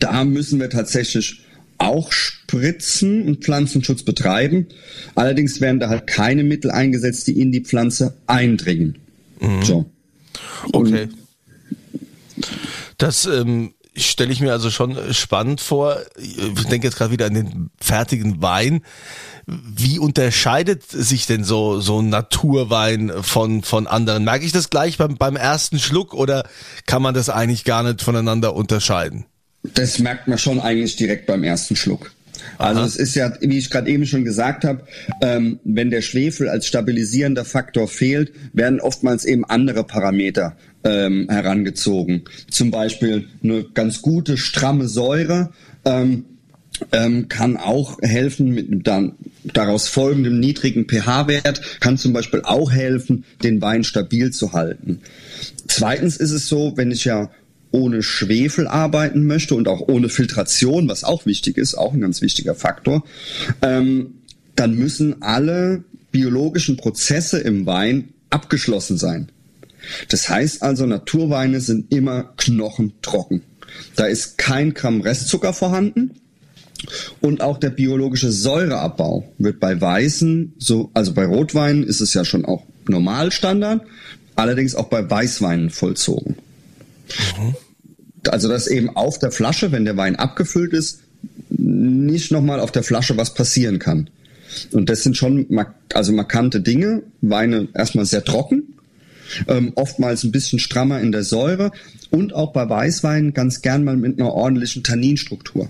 da 0.00 0.24
müssen 0.24 0.60
wir 0.60 0.70
tatsächlich 0.70 1.42
auch 1.78 2.12
spritzen 2.12 3.22
und 3.22 3.44
Pflanzenschutz 3.44 4.02
betreiben. 4.02 4.66
Allerdings 5.14 5.60
werden 5.60 5.80
da 5.80 5.88
halt 5.88 6.06
keine 6.06 6.42
Mittel 6.42 6.70
eingesetzt, 6.70 7.26
die 7.26 7.40
in 7.40 7.52
die 7.52 7.60
Pflanze 7.60 8.16
eindringen. 8.26 8.96
Mhm. 9.40 9.62
So. 9.62 9.86
Okay. 10.72 11.08
Das 12.98 13.26
ähm, 13.26 13.74
stelle 13.94 14.32
ich 14.32 14.40
mir 14.40 14.52
also 14.52 14.70
schon 14.70 14.96
spannend 15.12 15.60
vor. 15.60 16.00
Ich 16.18 16.64
denke 16.66 16.86
jetzt 16.86 16.96
gerade 16.96 17.12
wieder 17.12 17.26
an 17.26 17.34
den 17.34 17.70
fertigen 17.80 18.40
Wein. 18.42 18.82
Wie 19.46 20.00
unterscheidet 20.00 20.82
sich 20.82 21.26
denn 21.26 21.44
so, 21.44 21.80
so 21.80 22.00
ein 22.00 22.08
Naturwein 22.08 23.12
von, 23.22 23.62
von 23.62 23.86
anderen? 23.86 24.24
Merke 24.24 24.44
ich 24.44 24.50
das 24.50 24.70
gleich 24.70 24.98
beim, 24.98 25.16
beim 25.16 25.36
ersten 25.36 25.78
Schluck 25.78 26.14
oder 26.14 26.48
kann 26.86 27.00
man 27.00 27.14
das 27.14 27.30
eigentlich 27.30 27.62
gar 27.64 27.84
nicht 27.84 28.02
voneinander 28.02 28.56
unterscheiden? 28.56 29.24
Das 29.62 30.00
merkt 30.00 30.26
man 30.26 30.38
schon 30.38 30.60
eigentlich 30.60 30.96
direkt 30.96 31.26
beim 31.26 31.44
ersten 31.44 31.76
Schluck. 31.76 32.10
Also 32.58 32.80
Aha. 32.80 32.88
es 32.88 32.96
ist 32.96 33.14
ja, 33.14 33.32
wie 33.40 33.58
ich 33.58 33.70
gerade 33.70 33.90
eben 33.90 34.06
schon 34.06 34.24
gesagt 34.24 34.64
habe, 34.64 34.82
ähm, 35.20 35.60
wenn 35.64 35.90
der 35.90 36.02
Schwefel 36.02 36.48
als 36.48 36.66
stabilisierender 36.66 37.44
Faktor 37.44 37.88
fehlt, 37.88 38.32
werden 38.52 38.80
oftmals 38.80 39.24
eben 39.24 39.44
andere 39.44 39.84
Parameter 39.84 40.56
ähm, 40.84 41.28
herangezogen. 41.28 42.24
Zum 42.50 42.70
Beispiel 42.70 43.28
eine 43.42 43.64
ganz 43.64 44.02
gute, 44.02 44.36
stramme 44.36 44.88
Säure. 44.88 45.52
Ähm, 45.84 46.24
ähm, 46.92 47.28
kann 47.28 47.56
auch 47.56 47.98
helfen 48.02 48.50
mit 48.52 48.86
dann 48.86 49.12
daraus 49.44 49.88
folgendem 49.88 50.40
niedrigen 50.40 50.86
pH-Wert, 50.86 51.80
kann 51.80 51.98
zum 51.98 52.12
Beispiel 52.12 52.42
auch 52.42 52.70
helfen, 52.70 53.24
den 53.42 53.60
Wein 53.62 53.84
stabil 53.84 54.30
zu 54.32 54.52
halten. 54.52 55.00
Zweitens 55.68 56.16
ist 56.16 56.32
es 56.32 56.48
so, 56.48 56.72
wenn 56.76 56.90
ich 56.90 57.04
ja 57.04 57.30
ohne 57.70 58.02
Schwefel 58.02 58.66
arbeiten 58.66 59.26
möchte 59.26 59.54
und 59.54 59.68
auch 59.68 59.88
ohne 59.88 60.08
Filtration, 60.08 60.88
was 60.88 61.04
auch 61.04 61.26
wichtig 61.26 61.58
ist, 61.58 61.74
auch 61.74 61.92
ein 61.92 62.00
ganz 62.00 62.22
wichtiger 62.22 62.54
Faktor, 62.54 63.04
ähm, 63.62 64.14
dann 64.54 64.74
müssen 64.74 65.22
alle 65.22 65.84
biologischen 66.10 66.76
Prozesse 66.76 67.38
im 67.38 67.66
Wein 67.66 68.08
abgeschlossen 68.30 68.96
sein. 68.96 69.30
Das 70.08 70.28
heißt 70.28 70.62
also, 70.62 70.86
Naturweine 70.86 71.60
sind 71.60 71.92
immer 71.92 72.32
knochentrocken. 72.36 73.42
Da 73.94 74.06
ist 74.06 74.38
kein 74.38 74.72
Gramm 74.72 75.00
Restzucker 75.02 75.52
vorhanden 75.52 76.12
und 77.20 77.40
auch 77.40 77.58
der 77.58 77.70
biologische 77.70 78.30
Säureabbau 78.32 79.28
wird 79.38 79.60
bei 79.60 79.80
Weißen, 79.80 80.54
so, 80.58 80.90
also 80.94 81.12
bei 81.12 81.24
Rotweinen 81.24 81.82
ist 81.82 82.00
es 82.00 82.14
ja 82.14 82.24
schon 82.24 82.44
auch 82.44 82.64
Normalstandard, 82.88 83.82
allerdings 84.34 84.74
auch 84.74 84.88
bei 84.88 85.08
Weißweinen 85.08 85.70
vollzogen. 85.70 86.36
Mhm. 87.38 87.54
Also 88.28 88.48
dass 88.48 88.66
eben 88.66 88.94
auf 88.96 89.18
der 89.18 89.30
Flasche, 89.30 89.72
wenn 89.72 89.84
der 89.84 89.96
Wein 89.96 90.16
abgefüllt 90.16 90.72
ist, 90.72 91.00
nicht 91.48 92.32
nochmal 92.32 92.60
auf 92.60 92.72
der 92.72 92.82
Flasche 92.82 93.16
was 93.16 93.34
passieren 93.34 93.78
kann. 93.78 94.10
Und 94.72 94.88
das 94.88 95.02
sind 95.02 95.16
schon 95.16 95.46
also 95.92 96.12
markante 96.12 96.60
Dinge. 96.60 97.02
Weine 97.20 97.68
erstmal 97.74 98.06
sehr 98.06 98.24
trocken, 98.24 98.74
ähm, 99.48 99.72
oftmals 99.74 100.24
ein 100.24 100.32
bisschen 100.32 100.58
strammer 100.58 101.00
in 101.00 101.12
der 101.12 101.24
Säure 101.24 101.72
und 102.10 102.34
auch 102.34 102.52
bei 102.52 102.68
Weißweinen 102.68 103.34
ganz 103.34 103.62
gern 103.62 103.84
mal 103.84 103.96
mit 103.96 104.18
einer 104.18 104.32
ordentlichen 104.32 104.82
Tanninstruktur. 104.82 105.68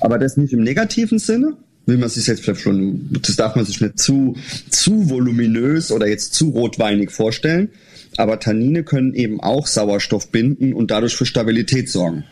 Aber 0.00 0.18
das 0.18 0.36
nicht 0.36 0.52
im 0.52 0.62
negativen 0.62 1.18
Sinne, 1.18 1.56
will 1.86 1.98
man 1.98 2.08
sich 2.08 2.26
jetzt 2.26 2.42
vielleicht 2.42 2.60
schon, 2.60 3.08
das 3.22 3.36
darf 3.36 3.54
man 3.54 3.64
sich 3.64 3.80
nicht 3.80 3.98
zu, 3.98 4.36
zu 4.70 5.08
voluminös 5.08 5.92
oder 5.92 6.06
jetzt 6.06 6.34
zu 6.34 6.50
rotweinig 6.50 7.10
vorstellen. 7.10 7.70
Aber 8.16 8.40
Tannine 8.40 8.82
können 8.82 9.14
eben 9.14 9.40
auch 9.40 9.66
Sauerstoff 9.66 10.30
binden 10.30 10.72
und 10.72 10.90
dadurch 10.90 11.16
für 11.16 11.26
Stabilität 11.26 11.88
sorgen. 11.88 12.24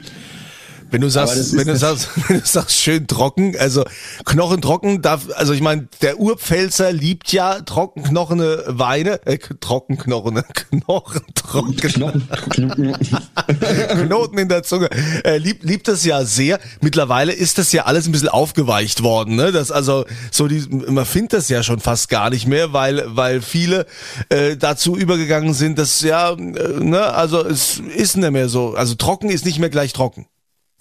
Wenn 0.95 1.01
du 1.01 1.11
sagst, 1.11 1.57
wenn 1.57 1.67
du 1.67 1.77
sagst, 1.77 2.09
wenn 2.29 2.39
du 2.39 2.47
sagst, 2.47 2.81
schön 2.81 3.09
trocken, 3.09 3.57
also 3.59 3.85
Knochen 4.25 4.63
trocken, 4.63 5.03
darf, 5.03 5.27
also 5.35 5.53
ich 5.53 5.61
meine, 5.61 5.89
der 6.03 6.21
Urpfälzer 6.21 6.93
liebt 6.93 7.33
ja 7.33 7.63
trockenknochene 7.63 8.63
Weine, 8.69 9.27
äh, 9.27 9.39
trockenknochene, 9.39 10.45
Knochen 10.71 11.23
trocken, 11.35 11.77
Knochen, 11.77 12.29
Knoten 14.07 14.39
in 14.39 14.49
der 14.49 14.63
Zunge, 14.63 14.89
äh, 15.25 15.39
liebt, 15.39 15.65
liebt 15.65 15.89
das 15.89 16.05
ja 16.05 16.25
sehr. 16.25 16.61
Mittlerweile 16.81 17.33
ist 17.33 17.59
das 17.59 17.73
ja 17.73 17.87
alles 17.87 18.07
ein 18.07 18.13
bisschen 18.13 18.29
aufgeweicht 18.29 19.03
worden, 19.03 19.35
ne? 19.35 19.51
Das 19.51 19.73
also 19.73 20.05
so 20.31 20.47
die, 20.47 20.61
man 20.69 21.07
findet 21.07 21.33
das 21.33 21.49
ja 21.49 21.65
schon 21.65 21.81
fast 21.81 22.09
gar 22.09 22.31
nicht 22.31 22.47
mehr, 22.47 22.73
weil 22.73 23.03
weil 23.09 23.43
viele 23.43 23.87
äh, 24.29 24.57
dazu 24.57 24.97
übergegangen 24.97 25.55
sind, 25.55 25.77
dass 25.77 26.03
ja, 26.03 26.31
äh, 26.31 26.37
ne, 26.37 27.03
also 27.15 27.45
es 27.45 27.81
ist 27.81 28.17
nicht 28.17 28.31
mehr 28.31 28.49
so, 28.49 28.75
also 28.77 28.95
trocken 28.95 29.29
ist 29.29 29.45
nicht 29.45 29.59
mehr 29.59 29.71
gleich 29.71 29.93
trocken. 29.93 30.29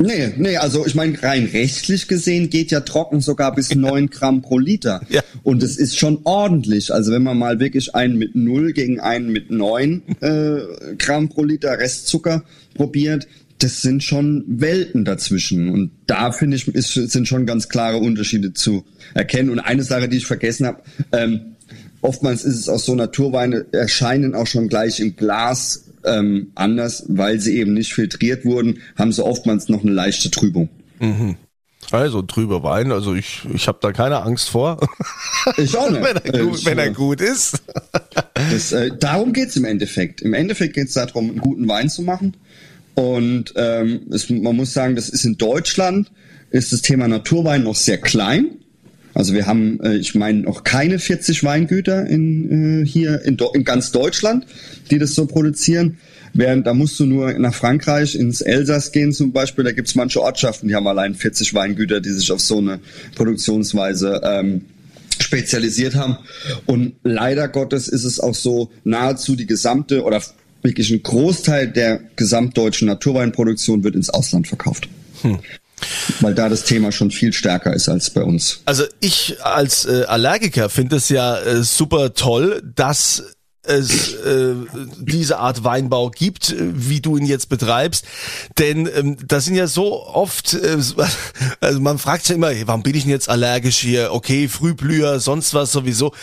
Nee, 0.04 0.34
nee, 0.36 0.58
also 0.58 0.86
ich 0.86 0.96
meine, 0.96 1.22
rein 1.24 1.50
rechtlich 1.54 2.10
gesehen 2.10 2.50
geht 2.50 2.72
ja 2.72 2.82
trocken 2.82 3.22
sogar 3.22 3.56
bis 3.56 3.74
neun 3.74 4.10
Gramm 4.10 4.42
pro 4.42 4.60
Liter. 4.60 5.02
Ja. 5.10 5.22
Und 5.44 5.64
es 5.64 5.78
ist 5.78 5.98
schon 5.98 6.20
ordentlich. 6.26 6.94
Also 6.94 7.12
wenn 7.14 7.24
man 7.24 7.38
mal 7.38 7.60
wirklich 7.60 7.96
einen 7.96 8.18
mit 8.18 8.36
null 8.36 8.74
gegen 8.74 9.00
einen 9.00 9.32
mit 9.32 9.50
neun 9.50 10.04
äh, 10.20 10.60
Gramm 10.98 11.30
pro 11.30 11.46
Liter 11.46 11.80
Restzucker 11.80 12.44
probiert, 12.74 13.28
das 13.60 13.82
sind 13.82 14.04
schon 14.04 14.44
Welten 14.48 15.06
dazwischen. 15.06 15.70
Und 15.70 15.92
da 16.06 16.34
finde 16.34 16.58
ich, 16.58 16.68
ist, 16.68 16.94
sind 16.94 17.28
schon 17.28 17.46
ganz 17.46 17.70
klare 17.70 17.98
Unterschiede 17.98 18.54
zu 18.54 18.84
erkennen. 19.14 19.50
Und 19.50 19.60
eine 19.60 19.84
Sache, 19.84 20.10
die 20.10 20.18
ich 20.18 20.26
vergessen 20.26 20.66
habe, 20.66 20.82
ähm, 21.14 21.56
oftmals 22.02 22.44
ist 22.44 22.60
es 22.60 22.68
auch 22.68 22.80
so, 22.80 22.94
Naturweine 22.94 23.66
erscheinen 23.72 24.36
auch 24.36 24.48
schon 24.48 24.68
gleich 24.68 25.00
im 25.00 25.16
Glas 25.16 25.86
ähm, 26.06 26.52
anders, 26.56 27.06
weil 27.08 27.40
sie 27.40 27.58
eben 27.58 27.74
nicht 27.74 27.94
filtriert 27.94 28.46
wurden, 28.46 28.80
haben 28.98 29.12
sie 29.12 29.24
oftmals 29.24 29.70
noch 29.70 29.84
eine 29.84 29.92
leichte 29.92 30.32
Trübung. 30.32 30.70
Mhm. 31.00 31.36
Also 31.92 32.22
trüber 32.22 32.64
Wein, 32.64 32.92
also 32.92 33.14
ich, 33.14 33.42
ich 33.54 33.68
habe 33.68 33.78
da 33.82 33.92
keine 33.92 34.22
Angst 34.24 34.50
vor. 34.50 34.80
Ich 35.58 35.78
auch 35.78 35.92
nicht. 35.92 36.04
wenn, 36.04 36.18
er 36.18 36.46
gut, 36.46 36.60
ich, 36.60 36.66
wenn 36.66 36.80
er 36.80 36.92
gut 36.92 37.22
ist. 37.22 37.62
das, 38.34 38.72
äh, 38.72 38.92
darum 38.98 39.34
geht's 39.34 39.56
im 39.58 39.66
Endeffekt. 39.66 40.22
Im 40.22 40.34
Endeffekt 40.34 40.76
geht's 40.76 40.94
darum, 40.94 41.30
einen 41.30 41.40
guten 41.40 41.68
Wein 41.68 41.90
zu 41.90 42.02
machen. 42.02 42.38
Und 42.96 43.54
ähm, 43.56 44.08
es, 44.12 44.30
man 44.30 44.56
muss 44.56 44.74
sagen, 44.74 44.96
das 44.96 45.10
ist 45.10 45.26
in 45.26 45.38
Deutschland, 45.38 46.12
ist 46.52 46.72
das 46.72 46.82
Thema 46.82 47.08
Naturwein 47.08 47.64
noch 47.64 47.76
sehr 47.76 47.98
klein. 47.98 48.60
Also 49.24 49.36
wir 49.36 49.46
haben, 49.46 49.80
äh, 49.80 49.96
ich 49.96 50.16
meine, 50.16 50.42
noch 50.42 50.66
keine 50.66 51.00
40 51.00 51.46
Weingüter 51.46 52.06
in, 52.06 52.82
äh, 52.82 52.86
hier 52.86 53.22
in, 53.22 53.38
in 53.54 53.64
ganz 53.64 53.94
Deutschland, 53.94 54.46
die 54.92 55.00
das 55.00 55.16
so 55.16 55.28
produzieren. 55.28 55.98
Während 56.34 56.68
da 56.68 56.74
musst 56.74 57.00
du 57.00 57.06
nur 57.06 57.32
nach 57.40 57.54
Frankreich, 57.54 58.16
ins 58.16 58.42
Elsass 58.42 58.92
gehen 58.92 59.14
zum 59.14 59.32
Beispiel, 59.32 59.64
da 59.64 59.72
gibt's 59.72 59.96
manche 59.96 60.22
Ortschaften, 60.22 60.68
die 60.68 60.76
haben 60.76 60.88
allein 60.88 61.16
40 61.16 61.54
Weingüter, 61.54 62.02
die 62.02 62.10
sich 62.10 62.34
auf 62.34 62.42
so 62.42 62.58
eine 62.58 62.82
Produktionsweise 63.16 64.20
ähm, 64.26 64.66
spezialisiert 65.20 65.96
haben. 65.96 66.18
Und 66.66 66.96
leider 67.06 67.48
Gottes 67.48 67.88
ist 67.88 68.04
es 68.04 68.20
auch 68.20 68.36
so, 68.36 68.72
nahezu 68.84 69.38
die 69.38 69.48
gesamte 69.48 70.04
oder 70.04 70.22
wirklich 70.64 70.92
ein 70.92 71.02
Großteil 71.02 71.70
der 71.70 72.02
gesamtdeutschen 72.18 72.90
Naturweinproduktion 72.90 73.86
wird 73.86 73.96
ins 73.96 74.10
Ausland 74.10 74.50
verkauft. 74.50 74.90
Hm. 75.22 75.40
Weil 76.20 76.34
da 76.34 76.50
das 76.50 76.64
Thema 76.64 76.92
schon 76.92 77.12
viel 77.12 77.34
stärker 77.34 77.74
ist 77.74 77.90
als 77.90 78.10
bei 78.10 78.24
uns. 78.24 78.62
Also 78.66 78.84
ich 79.00 79.38
als 79.44 79.86
äh, 79.86 80.04
Allergiker 80.06 80.70
finde 80.70 80.98
es 80.98 81.10
ja 81.10 81.38
äh, 81.38 81.64
super 81.64 82.14
toll, 82.14 82.62
dass 82.76 83.24
es 83.66 84.14
äh, 84.16 84.56
diese 84.98 85.40
Art 85.40 85.64
Weinbau 85.64 86.10
gibt, 86.10 86.52
äh, 86.52 86.58
wie 86.74 87.00
du 87.00 87.16
ihn 87.16 87.26
jetzt 87.26 87.48
betreibst. 87.48 88.06
Denn 88.58 88.90
ähm, 88.94 89.18
das 89.26 89.46
sind 89.46 89.56
ja 89.56 89.68
so 89.68 90.06
oft, 90.06 90.54
äh, 90.54 90.78
also 91.62 91.80
man 91.80 91.98
fragt 91.98 92.26
sich 92.26 92.36
immer, 92.36 92.52
warum 92.66 92.84
bin 92.84 92.94
ich 92.94 93.04
denn 93.04 93.12
jetzt 93.12 93.30
allergisch 93.30 93.78
hier? 93.78 94.12
Okay, 94.12 94.50
Frühblüher, 94.50 95.22
sonst 95.22 95.54
was 95.54 95.72
sowieso. 95.72 96.14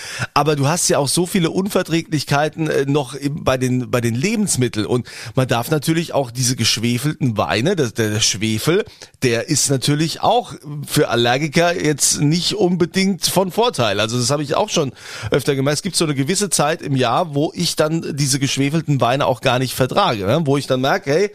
Aber 0.40 0.56
du 0.56 0.68
hast 0.68 0.88
ja 0.88 0.96
auch 0.96 1.06
so 1.06 1.26
viele 1.26 1.50
Unverträglichkeiten 1.50 2.70
äh, 2.70 2.86
noch 2.86 3.14
bei 3.28 3.58
den 3.58 3.90
bei 3.90 4.00
den 4.00 4.14
Lebensmitteln 4.14 4.86
und 4.86 5.06
man 5.34 5.46
darf 5.46 5.70
natürlich 5.70 6.14
auch 6.14 6.30
diese 6.30 6.56
geschwefelten 6.56 7.36
Weine, 7.36 7.76
das, 7.76 7.92
der 7.92 8.20
Schwefel, 8.20 8.86
der 9.22 9.50
ist 9.50 9.68
natürlich 9.68 10.22
auch 10.22 10.54
für 10.86 11.10
Allergiker 11.10 11.78
jetzt 11.78 12.22
nicht 12.22 12.54
unbedingt 12.54 13.26
von 13.26 13.52
Vorteil. 13.52 14.00
Also 14.00 14.18
das 14.18 14.30
habe 14.30 14.42
ich 14.42 14.54
auch 14.54 14.70
schon 14.70 14.92
öfter 15.30 15.54
gemerkt. 15.54 15.80
Es 15.80 15.82
gibt 15.82 15.96
so 15.96 16.06
eine 16.06 16.14
gewisse 16.14 16.48
Zeit 16.48 16.80
im 16.80 16.96
Jahr, 16.96 17.34
wo 17.34 17.52
ich 17.54 17.76
dann 17.76 18.16
diese 18.16 18.38
geschwefelten 18.38 19.02
Weine 19.02 19.26
auch 19.26 19.42
gar 19.42 19.58
nicht 19.58 19.74
vertrage, 19.74 20.24
ne? 20.24 20.40
wo 20.46 20.56
ich 20.56 20.66
dann 20.66 20.80
merke, 20.80 21.10
hey, 21.10 21.30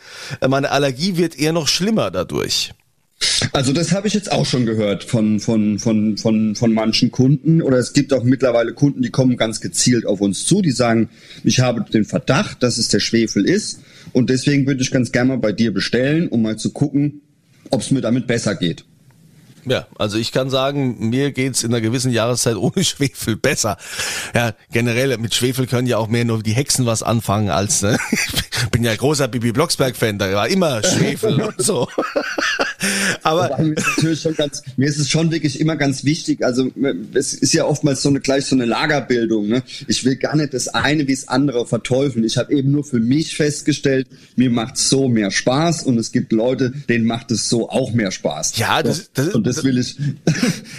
meine 0.48 0.72
Allergie 0.72 1.16
wird 1.16 1.38
eher 1.38 1.54
noch 1.54 1.68
schlimmer 1.68 2.10
dadurch. 2.10 2.74
Also 3.54 3.74
das 3.74 3.92
habe 3.92 4.08
ich 4.08 4.14
jetzt 4.14 4.32
auch 4.32 4.46
schon 4.46 4.66
gehört 4.66 5.04
von, 5.04 5.40
von, 5.40 5.80
von, 5.80 6.18
von, 6.18 6.56
von 6.56 6.74
manchen 6.74 7.12
Kunden 7.12 7.62
oder 7.62 7.78
es 7.78 7.94
gibt 7.94 8.12
auch 8.14 8.24
mittlerweile 8.24 8.74
Kunden, 8.74 9.02
die 9.02 9.10
kommen 9.10 9.38
ganz 9.38 9.62
gezielt 9.62 10.06
auf 10.06 10.22
uns 10.22 10.46
zu, 10.46 10.62
die 10.62 10.72
sagen, 10.72 11.10
ich 11.44 11.60
habe 11.60 11.86
den 11.90 12.06
Verdacht, 12.06 12.62
dass 12.64 12.78
es 12.78 12.90
der 12.90 13.00
Schwefel 13.00 13.46
ist 13.46 13.80
und 14.14 14.30
deswegen 14.30 14.68
würde 14.68 14.82
ich 14.82 14.92
ganz 14.92 15.12
gerne 15.12 15.30
mal 15.30 15.38
bei 15.38 15.54
dir 15.54 15.74
bestellen, 15.74 16.28
um 16.28 16.42
mal 16.42 16.58
zu 16.58 16.72
gucken, 16.72 17.22
ob 17.70 17.82
es 17.82 17.92
mir 17.92 18.02
damit 18.02 18.28
besser 18.28 18.56
geht. 18.56 18.86
Ja, 19.66 19.88
also 19.98 20.18
ich 20.18 20.32
kann 20.32 20.52
sagen, 20.52 21.10
mir 21.10 21.32
geht's 21.32 21.64
in 21.64 21.72
einer 21.72 21.82
gewissen 21.82 22.12
Jahreszeit 22.12 22.56
ohne 22.58 22.84
Schwefel 22.84 23.36
besser. 23.36 23.78
Ja, 24.34 24.54
generell 24.72 25.18
mit 25.18 25.34
Schwefel 25.34 25.66
können 25.66 25.88
ja 25.88 25.98
auch 25.98 26.08
mehr 26.08 26.26
nur 26.26 26.44
die 26.44 26.54
Hexen 26.54 26.86
was 26.86 27.04
anfangen 27.04 27.50
als, 27.50 27.82
ne? 27.82 27.98
Ich 28.66 28.72
bin 28.72 28.84
ja 28.84 28.96
großer 28.96 29.28
Bibi 29.28 29.52
Blocksberg-Fan, 29.52 30.18
da 30.18 30.32
war 30.34 30.48
immer 30.48 30.84
Schwefel 30.84 31.42
und 31.42 31.62
so. 31.62 31.88
Aber 33.24 33.58
mir 33.60 34.12
ist, 34.12 34.28
ganz, 34.38 34.64
mir 34.78 34.88
ist 34.88 35.00
es 35.00 35.10
schon 35.10 35.32
wirklich 35.32 35.60
immer 35.60 35.76
ganz 35.76 36.04
wichtig. 36.04 36.44
Also 36.44 36.72
es 37.14 37.34
ist 37.34 37.54
ja 37.54 37.66
oftmals 37.66 38.02
so 38.02 38.10
eine 38.10 38.20
gleich 38.20 38.46
so 38.46 38.56
eine 38.56 38.66
Lagerbildung. 38.66 39.48
Ne? 39.48 39.64
Ich 39.88 40.06
will 40.06 40.16
gar 40.16 40.36
nicht 40.36 40.54
das 40.54 40.68
eine 40.68 41.08
wie 41.08 41.16
das 41.16 41.28
andere 41.28 41.66
verteufeln. 41.66 42.24
Ich 42.24 42.38
habe 42.38 42.54
eben 42.54 42.72
nur 42.72 42.84
für 42.84 43.00
mich 43.00 43.36
festgestellt, 43.36 44.08
mir 44.36 44.50
macht 44.50 44.78
so 44.78 45.08
mehr 45.08 45.32
Spaß 45.32 45.84
und 45.84 45.98
es 45.98 46.12
gibt 46.12 46.32
Leute, 46.32 46.74
denen 46.90 47.06
macht 47.06 47.32
es 47.32 47.50
so 47.50 47.70
auch 47.70 47.94
mehr 47.94 48.12
Spaß. 48.12 48.58
Ja, 48.58 48.84
das, 48.84 49.12
das, 49.14 49.30
und 49.30 49.46
das 49.46 49.64
will 49.64 49.78
ich. 49.78 49.96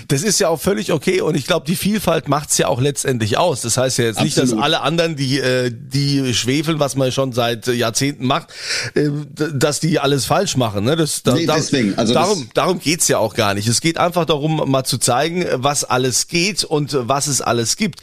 Das 0.08 0.22
ist 0.22 0.38
ja 0.38 0.48
auch 0.48 0.60
völlig 0.60 0.92
okay 0.92 1.20
und 1.20 1.34
ich 1.34 1.46
glaube, 1.46 1.66
die 1.66 1.74
Vielfalt 1.74 2.28
macht's 2.28 2.58
ja 2.58 2.68
auch 2.68 2.80
letztendlich 2.80 3.38
aus. 3.38 3.60
Das 3.60 3.76
heißt 3.76 3.98
ja 3.98 4.04
jetzt 4.04 4.18
Absolut. 4.18 4.36
nicht, 4.36 4.52
dass 4.52 4.62
alle 4.62 4.80
anderen, 4.82 5.16
die 5.16 5.38
äh, 5.38 5.72
die 5.72 6.34
schwefeln, 6.34 6.78
was 6.78 6.96
man 6.96 7.10
schon 7.12 7.32
seit 7.32 7.66
Jahrzehnten 7.66 8.24
macht, 8.26 8.48
äh, 8.94 9.08
dass 9.54 9.80
die 9.80 9.98
alles 9.98 10.26
falsch 10.26 10.56
machen. 10.56 10.84
Ne? 10.84 10.96
Das, 10.96 11.22
da, 11.22 11.34
nee, 11.34 11.46
deswegen. 11.46 11.95
Also 11.96 12.14
darum, 12.14 12.48
darum 12.54 12.78
geht's 12.78 13.08
ja 13.08 13.18
auch 13.18 13.34
gar 13.34 13.54
nicht. 13.54 13.68
Es 13.68 13.80
geht 13.80 13.98
einfach 13.98 14.24
darum, 14.24 14.70
mal 14.70 14.84
zu 14.84 14.98
zeigen, 14.98 15.46
was 15.52 15.84
alles 15.84 16.28
geht 16.28 16.64
und 16.64 16.96
was 17.08 17.26
es 17.26 17.40
alles 17.40 17.76
gibt. 17.76 18.00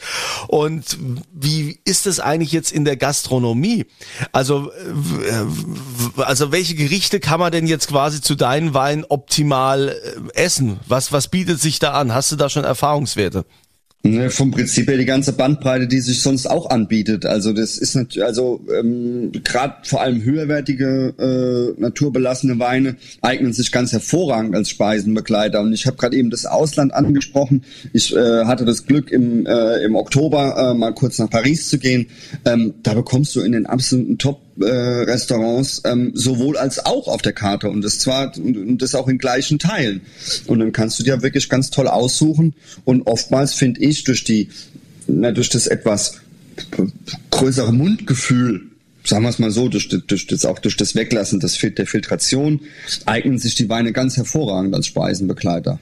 Und 0.48 0.98
wie 1.32 1.78
ist 1.84 2.06
es 2.06 2.20
eigentlich 2.20 2.52
jetzt 2.52 2.72
in 2.72 2.84
der 2.84 2.96
Gastronomie? 2.96 3.86
Also, 4.32 4.72
also 6.16 6.52
welche 6.52 6.74
Gerichte 6.74 7.20
kann 7.20 7.40
man 7.40 7.52
denn 7.52 7.66
jetzt 7.66 7.88
quasi 7.88 8.20
zu 8.20 8.34
deinen 8.34 8.74
Weinen 8.74 9.04
optimal 9.04 9.88
äh, 9.88 10.42
essen? 10.42 10.80
Was, 10.86 11.12
was 11.12 11.28
bietet 11.28 11.60
sich 11.60 11.78
da 11.78 11.92
an? 11.92 12.14
Hast 12.14 12.32
du 12.32 12.36
da 12.36 12.48
schon 12.48 12.64
Erfahrungswerte? 12.64 13.44
Ne, 14.06 14.28
vom 14.28 14.50
Prinzip 14.50 14.86
her 14.88 14.98
die 14.98 15.06
ganze 15.06 15.32
Bandbreite, 15.32 15.86
die 15.86 16.00
sich 16.00 16.20
sonst 16.20 16.44
auch 16.46 16.68
anbietet. 16.68 17.24
Also 17.24 17.54
das 17.54 17.78
ist 17.78 17.94
natürlich, 17.94 18.22
also 18.22 18.60
ähm, 18.78 19.32
gerade 19.32 19.76
vor 19.84 20.02
allem 20.02 20.22
höherwertige 20.22 21.14
äh, 21.18 21.80
naturbelassene 21.80 22.58
Weine 22.58 22.96
eignen 23.22 23.54
sich 23.54 23.72
ganz 23.72 23.94
hervorragend 23.94 24.54
als 24.54 24.68
Speisenbegleiter. 24.68 25.62
Und 25.62 25.72
ich 25.72 25.86
habe 25.86 25.96
gerade 25.96 26.18
eben 26.18 26.28
das 26.28 26.44
Ausland 26.44 26.92
angesprochen. 26.92 27.64
Ich 27.94 28.14
äh, 28.14 28.44
hatte 28.44 28.66
das 28.66 28.84
Glück 28.84 29.10
im, 29.10 29.46
äh, 29.46 29.82
im 29.82 29.96
Oktober 29.96 30.54
äh, 30.72 30.74
mal 30.74 30.92
kurz 30.92 31.18
nach 31.18 31.30
Paris 31.30 31.70
zu 31.70 31.78
gehen. 31.78 32.08
Ähm, 32.44 32.74
da 32.82 32.92
bekommst 32.92 33.34
du 33.36 33.40
in 33.40 33.52
den 33.52 33.64
absoluten 33.64 34.18
Top 34.18 34.43
äh, 34.60 34.64
Restaurants 34.64 35.82
ähm, 35.84 36.12
sowohl 36.14 36.56
als 36.56 36.84
auch 36.84 37.08
auf 37.08 37.22
der 37.22 37.32
Karte 37.32 37.68
und 37.68 37.82
das 37.82 37.98
zwar 37.98 38.36
und 38.36 38.78
das 38.78 38.94
auch 38.94 39.08
in 39.08 39.18
gleichen 39.18 39.58
Teilen 39.58 40.02
und 40.46 40.60
dann 40.60 40.72
kannst 40.72 40.98
du 40.98 41.02
dir 41.02 41.22
wirklich 41.22 41.48
ganz 41.48 41.70
toll 41.70 41.88
aussuchen 41.88 42.54
und 42.84 43.06
oftmals 43.06 43.54
finde 43.54 43.80
ich 43.80 44.04
durch 44.04 44.24
die 44.24 44.48
na, 45.06 45.32
durch 45.32 45.48
das 45.48 45.66
etwas 45.66 46.20
größere 47.30 47.72
Mundgefühl 47.72 48.62
sagen 49.06 49.22
wir 49.22 49.28
es 49.28 49.38
mal 49.38 49.50
so, 49.50 49.68
durch, 49.68 49.88
durch 49.88 50.26
das, 50.26 50.46
auch 50.46 50.58
durch 50.58 50.76
das 50.76 50.94
Weglassen 50.94 51.40
des, 51.40 51.58
der 51.58 51.86
Filtration 51.86 52.60
eignen 53.06 53.38
sich 53.38 53.54
die 53.54 53.68
Weine 53.68 53.92
ganz 53.92 54.16
hervorragend 54.16 54.74
als 54.74 54.86
Speisenbegleiter. 54.86 55.78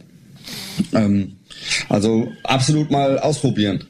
Ähm, 0.92 1.36
also 1.88 2.32
absolut 2.42 2.90
mal 2.90 3.18
ausprobieren. 3.18 3.84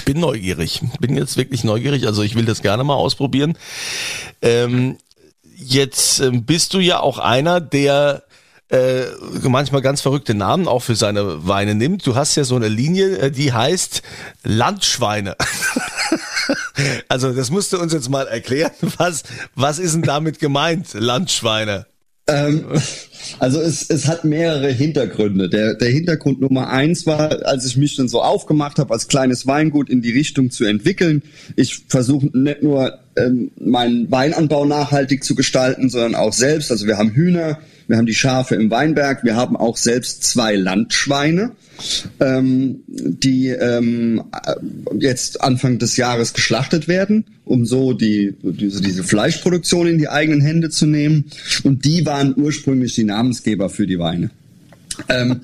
Ich 0.00 0.06
bin 0.06 0.18
neugierig. 0.18 0.80
Bin 0.98 1.14
jetzt 1.14 1.36
wirklich 1.36 1.62
neugierig. 1.62 2.06
Also 2.06 2.22
ich 2.22 2.34
will 2.34 2.46
das 2.46 2.62
gerne 2.62 2.84
mal 2.84 2.94
ausprobieren. 2.94 3.58
Ähm, 4.40 4.96
jetzt 5.54 6.20
ähm, 6.20 6.44
bist 6.44 6.72
du 6.72 6.78
ja 6.78 7.00
auch 7.00 7.18
einer, 7.18 7.60
der 7.60 8.22
äh, 8.70 9.02
manchmal 9.42 9.82
ganz 9.82 10.00
verrückte 10.00 10.32
Namen 10.32 10.68
auch 10.68 10.80
für 10.80 10.96
seine 10.96 11.46
Weine 11.46 11.74
nimmt. 11.74 12.06
Du 12.06 12.14
hast 12.14 12.34
ja 12.34 12.44
so 12.44 12.56
eine 12.56 12.68
Linie, 12.68 13.18
äh, 13.18 13.30
die 13.30 13.52
heißt 13.52 14.00
Landschweine. 14.42 15.36
also 17.08 17.34
das 17.34 17.50
musst 17.50 17.74
du 17.74 17.78
uns 17.78 17.92
jetzt 17.92 18.08
mal 18.08 18.26
erklären. 18.26 18.72
Was, 18.96 19.24
was 19.54 19.78
ist 19.78 19.92
denn 19.92 20.02
damit 20.02 20.38
gemeint, 20.38 20.94
Landschweine? 20.94 21.84
Ähm, 22.26 22.64
also 23.38 23.60
es, 23.60 23.88
es 23.88 24.06
hat 24.06 24.24
mehrere 24.24 24.70
Hintergründe. 24.70 25.48
Der, 25.48 25.74
der 25.74 25.88
Hintergrund 25.88 26.40
Nummer 26.40 26.70
eins 26.70 27.06
war, 27.06 27.46
als 27.46 27.66
ich 27.66 27.76
mich 27.76 27.96
dann 27.96 28.08
so 28.08 28.22
aufgemacht 28.22 28.78
habe, 28.78 28.92
als 28.92 29.08
kleines 29.08 29.46
Weingut 29.46 29.88
in 29.88 30.02
die 30.02 30.12
Richtung 30.12 30.50
zu 30.50 30.64
entwickeln. 30.64 31.22
Ich 31.56 31.84
versuche 31.88 32.26
nicht 32.36 32.62
nur 32.62 32.98
ähm, 33.16 33.50
meinen 33.58 34.10
Weinanbau 34.10 34.64
nachhaltig 34.64 35.24
zu 35.24 35.34
gestalten, 35.34 35.88
sondern 35.88 36.14
auch 36.14 36.32
selbst. 36.32 36.70
Also 36.70 36.86
wir 36.86 36.98
haben 36.98 37.10
Hühner, 37.10 37.58
wir 37.90 37.96
haben 37.96 38.06
die 38.06 38.14
Schafe 38.14 38.54
im 38.54 38.70
Weinberg, 38.70 39.24
wir 39.24 39.34
haben 39.34 39.56
auch 39.56 39.76
selbst 39.76 40.22
zwei 40.22 40.54
Landschweine, 40.54 41.52
ähm, 42.20 42.82
die 42.86 43.48
ähm, 43.48 44.22
jetzt 44.98 45.40
Anfang 45.40 45.78
des 45.78 45.96
Jahres 45.96 46.32
geschlachtet 46.32 46.86
werden, 46.86 47.24
um 47.44 47.66
so 47.66 47.92
die, 47.92 48.36
diese, 48.42 48.80
diese 48.80 49.02
Fleischproduktion 49.02 49.88
in 49.88 49.98
die 49.98 50.08
eigenen 50.08 50.40
Hände 50.40 50.70
zu 50.70 50.86
nehmen. 50.86 51.24
Und 51.64 51.84
die 51.84 52.06
waren 52.06 52.34
ursprünglich 52.36 52.94
die 52.94 53.02
Namensgeber 53.10 53.68
für 53.68 53.86
die 53.86 53.98
Weine. 53.98 54.30
Ähm, 55.08 55.40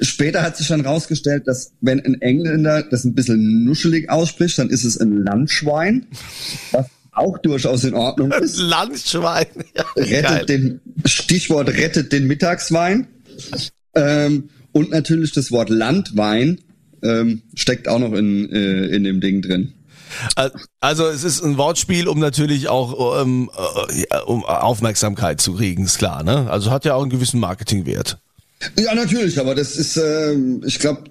Später 0.00 0.42
hat 0.42 0.56
sich 0.56 0.68
dann 0.68 0.80
rausgestellt, 0.80 1.46
dass 1.46 1.72
wenn 1.80 2.04
ein 2.04 2.20
Engländer 2.20 2.82
das 2.82 3.04
ein 3.04 3.14
bisschen 3.14 3.64
nuschelig 3.64 4.10
ausspricht, 4.10 4.58
dann 4.58 4.70
ist 4.70 4.84
es 4.84 4.98
ein 4.98 5.22
Landschwein, 5.22 6.06
was 6.72 6.86
auch 7.12 7.38
durchaus 7.38 7.84
in 7.84 7.94
Ordnung 7.94 8.32
ist. 8.32 8.58
Landschwein. 8.58 9.46
Ja, 9.76 9.84
rettet 9.96 10.22
geil. 10.24 10.46
den, 10.46 10.80
Stichwort 11.04 11.68
rettet 11.68 12.12
den 12.12 12.26
Mittagswein. 12.26 13.06
Ähm, 13.94 14.50
und 14.72 14.90
natürlich 14.90 15.32
das 15.32 15.52
Wort 15.52 15.70
Landwein 15.70 16.58
ähm, 17.02 17.42
steckt 17.54 17.86
auch 17.88 18.00
noch 18.00 18.12
in, 18.14 18.50
äh, 18.50 18.86
in 18.86 19.04
dem 19.04 19.20
Ding 19.20 19.42
drin. 19.42 19.72
Also 20.80 21.06
es 21.06 21.24
ist 21.24 21.42
ein 21.42 21.56
Wortspiel, 21.58 22.08
um 22.08 22.18
natürlich 22.18 22.68
auch 22.68 23.20
ähm, 23.22 23.50
äh, 24.10 24.18
um 24.26 24.44
Aufmerksamkeit 24.44 25.40
zu 25.40 25.54
kriegen, 25.54 25.84
ist 25.84 25.98
klar. 25.98 26.22
Ne? 26.22 26.50
Also 26.50 26.70
hat 26.70 26.84
ja 26.84 26.94
auch 26.94 27.02
einen 27.02 27.10
gewissen 27.10 27.40
Marketingwert. 27.40 28.18
Ja, 28.76 28.94
natürlich, 28.94 29.38
aber 29.38 29.54
das 29.54 29.76
ist, 29.76 29.96
äh, 29.96 30.34
ich 30.66 30.80
glaube, 30.80 31.04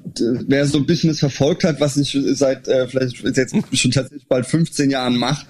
wer 0.47 0.65
so 0.65 0.79
ein 0.79 0.85
bisschen 0.85 1.11
es 1.11 1.19
verfolgt 1.19 1.63
hat, 1.63 1.79
was 1.79 1.95
ich 1.95 2.17
seit 2.33 2.67
äh, 2.67 2.87
vielleicht 2.87 3.23
jetzt 3.37 3.55
schon 3.71 3.91
tatsächlich 3.91 4.27
bald 4.27 4.45
15 4.45 4.89
Jahren 4.89 5.15
mache, 5.15 5.45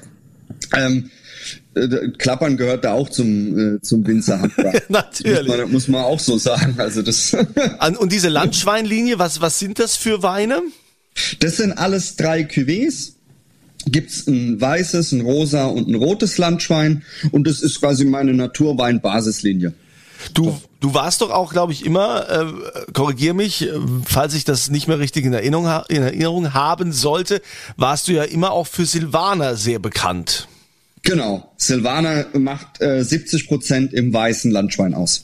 ähm, 0.75 1.10
äh, 1.74 2.10
Klappern 2.18 2.58
gehört 2.58 2.86
da 2.86 2.94
auch 2.94 3.10
zum, 3.10 3.77
äh, 3.77 3.82
zum 3.82 4.06
Winzerhandwerk. 4.06 4.89
Natürlich. 4.89 5.48
Muss 5.48 5.58
man, 5.58 5.72
muss 5.72 5.88
man 5.88 6.04
auch 6.04 6.20
so 6.20 6.38
sagen. 6.38 6.75
Also 6.77 7.01
das 7.01 7.36
und 8.00 8.12
diese 8.12 8.30
Landschweinlinie, 8.30 9.18
was, 9.18 9.42
was 9.42 9.58
sind 9.58 9.80
das 9.80 9.96
für 9.96 10.22
Weine? 10.22 10.62
Das 11.39 11.58
sind 11.58 11.72
alles 11.74 12.16
drei 12.16 12.42
Cuvées. 12.42 13.13
Gibt's 13.91 14.27
ein 14.27 14.60
weißes, 14.60 15.12
ein 15.13 15.22
rosa 15.22 15.65
und 15.65 15.88
ein 15.88 15.96
rotes 15.96 16.38
Landschwein. 16.38 17.03
Und 17.32 17.48
das 17.48 17.62
ist 17.62 17.79
quasi 17.79 18.06
meine 18.06 18.34
Naturwein-Basislinie. 18.34 19.74
Du, 20.34 20.60
du 20.79 20.94
warst 20.94 21.22
doch 21.22 21.29
auch, 21.29 21.53
glaube 21.53 21.74
ich, 21.74 21.86
immer, 21.86 22.29
äh, 22.29 22.91
korrigier 22.91 23.34
mich, 23.34 23.63
äh, 23.63 23.74
falls 24.06 24.34
ich 24.34 24.46
das 24.46 24.70
nicht 24.70 24.88
mehr 24.88 25.00
richtig 25.00 25.25
in 25.25 25.34
Erinnerung, 25.34 25.67
in 25.89 26.01
Erinnerung 26.01 26.53
haben 26.53 26.91
sollte, 26.91 27.41
warst 27.75 28.08
du 28.08 28.13
ja 28.13 28.24
immer 28.24 28.51
auch 28.51 28.67
für 28.67 28.86
Silvaner 28.86 29.56
sehr 29.56 29.79
bekannt. 29.79 30.48
Genau. 31.03 31.51
Silvaner 31.58 32.25
macht 32.34 32.82
äh, 32.82 33.03
70 33.03 33.48
Prozent 33.48 33.94
im 33.94 34.12
weißen 34.12 34.51
Landschwein 34.51 34.94
aus. 34.94 35.24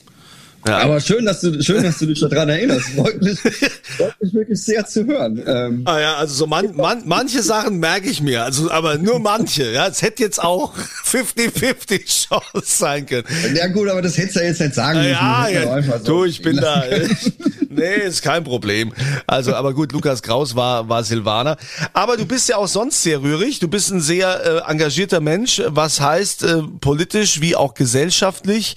Ja. 0.65 0.77
Aber 0.79 0.99
schön, 0.99 1.25
dass 1.25 1.41
du 1.41 1.61
schön, 1.61 1.83
dass 1.83 1.99
du 1.99 2.05
dich 2.05 2.19
daran 2.19 2.49
erinnerst. 2.49 2.89
Freut 2.89 3.21
mich, 3.21 3.39
freut 3.39 4.15
mich 4.21 4.33
wirklich 4.33 4.61
sehr 4.61 4.85
zu 4.85 5.05
hören. 5.05 5.41
Ähm, 5.45 5.81
ah 5.85 5.99
ja, 5.99 6.15
also 6.15 6.33
so 6.33 6.47
man, 6.47 6.75
man, 6.75 7.03
manche 7.05 7.43
Sachen 7.43 7.79
merke 7.79 8.09
ich 8.09 8.21
mir, 8.21 8.43
also 8.43 8.71
aber 8.71 8.97
nur 8.97 9.19
manche. 9.19 9.71
Ja, 9.71 9.87
es 9.87 10.01
hätte 10.01 10.23
jetzt 10.23 10.41
auch 10.41 10.73
50-50 10.77 12.05
Chance 12.05 12.61
sein 12.63 13.05
können. 13.05 13.27
Ja 13.55 13.67
gut, 13.67 13.89
aber 13.89 14.01
das 14.01 14.17
hättest 14.17 14.37
du 14.37 14.39
ja 14.41 14.47
jetzt 14.47 14.61
nicht 14.61 14.75
sagen 14.75 14.99
müssen. 14.99 15.11
Ja, 15.11 15.47
ja. 15.47 15.81
So 15.81 15.97
du, 16.03 16.25
ich 16.25 16.41
bin 16.41 16.57
da. 16.57 16.83
nee, 17.69 17.95
ist 18.05 18.21
kein 18.21 18.43
Problem. 18.43 18.93
Also, 19.27 19.53
aber 19.55 19.73
gut, 19.73 19.91
Lukas 19.91 20.21
Kraus 20.21 20.55
war 20.55 20.87
war 20.89 21.03
Silvaner. 21.03 21.57
Aber 21.93 22.17
du 22.17 22.25
bist 22.25 22.49
ja 22.49 22.57
auch 22.57 22.67
sonst 22.67 23.03
sehr 23.03 23.21
rührig. 23.21 23.59
Du 23.59 23.67
bist 23.67 23.91
ein 23.91 24.01
sehr 24.01 24.63
äh, 24.67 24.71
engagierter 24.71 25.19
Mensch, 25.19 25.61
was 25.67 25.99
heißt 25.99 26.43
äh, 26.43 26.61
politisch 26.79 27.41
wie 27.41 27.55
auch 27.55 27.73
gesellschaftlich. 27.73 28.75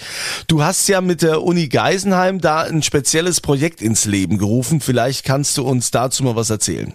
Du 0.48 0.62
hast 0.62 0.88
ja 0.88 1.00
mit 1.00 1.22
der 1.22 1.42
Uni 1.42 1.68
Geisenheim 1.76 2.40
da 2.40 2.62
ein 2.62 2.82
spezielles 2.82 3.42
Projekt 3.42 3.82
ins 3.82 4.06
Leben 4.06 4.38
gerufen. 4.38 4.80
Vielleicht 4.80 5.26
kannst 5.26 5.58
du 5.58 5.62
uns 5.62 5.90
dazu 5.90 6.24
mal 6.24 6.34
was 6.34 6.48
erzählen. 6.48 6.94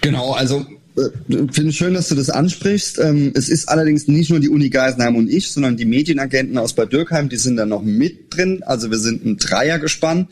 Genau, 0.00 0.32
also 0.32 0.64
äh, 0.96 1.36
finde 1.52 1.70
schön, 1.70 1.92
dass 1.92 2.08
du 2.08 2.14
das 2.14 2.30
ansprichst. 2.30 2.98
Ähm, 2.98 3.32
es 3.34 3.50
ist 3.50 3.68
allerdings 3.68 4.08
nicht 4.08 4.30
nur 4.30 4.40
die 4.40 4.48
Uni 4.48 4.70
Geisenheim 4.70 5.16
und 5.16 5.28
ich, 5.28 5.50
sondern 5.50 5.76
die 5.76 5.84
Medienagenten 5.84 6.56
aus 6.56 6.72
Bad 6.72 6.94
Dürkheim, 6.94 7.28
die 7.28 7.36
sind 7.36 7.58
da 7.58 7.66
noch 7.66 7.82
mit 7.82 8.34
drin. 8.34 8.62
Also 8.62 8.90
wir 8.90 8.96
sind 8.96 9.26
ein 9.26 9.36
Dreiergespann 9.36 10.28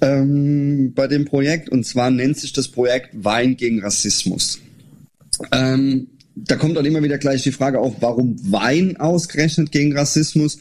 ähm, 0.00 0.92
bei 0.94 1.08
dem 1.08 1.24
Projekt 1.24 1.70
und 1.70 1.84
zwar 1.84 2.12
nennt 2.12 2.38
sich 2.38 2.52
das 2.52 2.68
Projekt 2.68 3.08
Wein 3.12 3.56
gegen 3.56 3.82
Rassismus. 3.82 4.60
Ähm, 5.50 6.06
da 6.46 6.56
kommt 6.56 6.76
dann 6.76 6.84
immer 6.84 7.02
wieder 7.02 7.18
gleich 7.18 7.42
die 7.42 7.52
Frage 7.52 7.78
auf, 7.78 7.96
warum 8.00 8.36
Wein 8.50 8.96
ausgerechnet 8.96 9.72
gegen 9.72 9.96
Rassismus? 9.96 10.58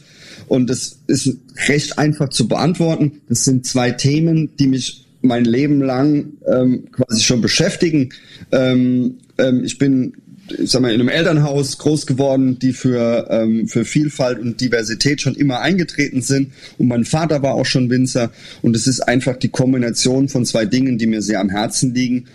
Und 0.48 0.70
das 0.70 1.00
ist 1.08 1.38
recht 1.68 1.98
einfach 1.98 2.30
zu 2.30 2.48
beantworten. 2.48 3.22
Das 3.28 3.46
sind 3.46 3.66
zwei 3.66 3.92
Themen, 3.92 4.56
die 4.58 4.68
mich 4.68 5.06
mein 5.22 5.46
Leben 5.46 5.82
lang 5.82 6.34
ähm, 6.48 6.86
quasi 6.92 7.24
schon 7.24 7.42
beschäftigen. 7.42 8.10
Ähm, 8.52 9.18
ähm, 9.38 9.64
ich 9.64 9.78
bin 9.78 10.14
ich 10.58 10.72
sag 10.72 10.82
mal, 10.82 10.94
in 10.94 11.02
einem 11.02 11.10
Elternhaus 11.10 11.78
groß 11.78 12.06
geworden, 12.06 12.58
die 12.60 12.74
für, 12.74 13.28
ähm, 13.30 13.68
für 13.68 13.86
Vielfalt 13.86 14.40
und 14.40 14.62
Diversität 14.62 15.22
schon 15.22 15.36
immer 15.36 15.60
eingetreten 15.60 16.22
sind. 16.22 16.52
Und 16.78 16.88
mein 16.88 17.06
Vater 17.06 17.44
war 17.44 17.56
auch 17.56 17.66
schon 17.66 17.90
Winzer. 17.90 18.32
Und 18.62 18.76
es 18.76 18.88
ist 18.88 19.02
einfach 19.02 19.36
die 19.36 19.50
Kombination 19.50 20.30
von 20.30 20.46
zwei 20.46 20.66
Dingen, 20.66 20.98
die 20.98 21.08
mir 21.08 21.22
sehr 21.22 21.42
am 21.42 21.50
Herzen 21.50 21.94
liegen. 21.94 22.26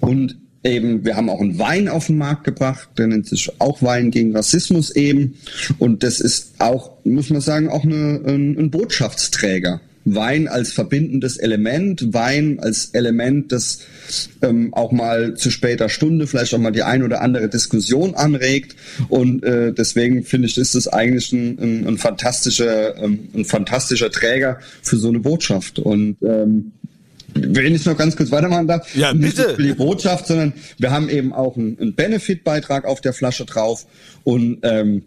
Und 0.00 0.36
eben, 0.66 1.04
wir 1.04 1.16
haben 1.16 1.30
auch 1.30 1.40
einen 1.40 1.58
Wein 1.58 1.88
auf 1.88 2.06
den 2.06 2.18
Markt 2.18 2.44
gebracht, 2.44 2.88
der 2.98 3.06
nennt 3.06 3.26
sich 3.26 3.50
auch 3.58 3.82
Wein 3.82 4.10
gegen 4.10 4.34
Rassismus 4.34 4.90
eben. 4.90 5.36
Und 5.78 6.02
das 6.02 6.20
ist 6.20 6.54
auch, 6.58 6.92
muss 7.04 7.30
man 7.30 7.40
sagen, 7.40 7.68
auch 7.68 7.84
eine, 7.84 8.20
ein, 8.26 8.58
ein 8.58 8.70
Botschaftsträger. 8.70 9.80
Wein 10.08 10.46
als 10.46 10.72
verbindendes 10.72 11.36
Element, 11.36 12.14
Wein 12.14 12.60
als 12.60 12.90
Element, 12.92 13.50
das 13.50 13.80
ähm, 14.40 14.72
auch 14.72 14.92
mal 14.92 15.34
zu 15.34 15.50
später 15.50 15.88
Stunde 15.88 16.28
vielleicht 16.28 16.54
auch 16.54 16.58
mal 16.58 16.70
die 16.70 16.84
ein 16.84 17.02
oder 17.02 17.22
andere 17.22 17.48
Diskussion 17.48 18.14
anregt. 18.14 18.76
Und 19.08 19.42
äh, 19.42 19.72
deswegen 19.72 20.22
finde 20.22 20.46
ich, 20.46 20.58
ist 20.58 20.76
es 20.76 20.86
eigentlich 20.86 21.32
ein, 21.32 21.58
ein, 21.58 21.88
ein 21.88 21.98
fantastischer, 21.98 22.96
ähm, 23.02 23.28
ein 23.34 23.44
fantastischer 23.44 24.10
Träger 24.12 24.60
für 24.80 24.96
so 24.96 25.08
eine 25.08 25.18
Botschaft. 25.18 25.80
Und 25.80 26.18
ähm, 26.22 26.70
wenn 27.36 27.74
ich 27.74 27.84
noch 27.84 27.96
ganz 27.96 28.16
kurz 28.16 28.30
weitermachen 28.30 28.66
darf, 28.66 28.94
ja, 28.94 29.12
bitte. 29.12 29.24
nicht 29.24 29.56
für 29.56 29.62
die 29.62 29.74
Botschaft, 29.74 30.26
sondern 30.26 30.52
wir 30.78 30.90
haben 30.90 31.08
eben 31.08 31.32
auch 31.32 31.56
einen, 31.56 31.78
einen 31.78 31.94
Benefit-Beitrag 31.94 32.84
auf 32.84 33.00
der 33.00 33.12
Flasche 33.12 33.44
drauf 33.44 33.86
und 34.24 34.58
ähm, 34.62 35.02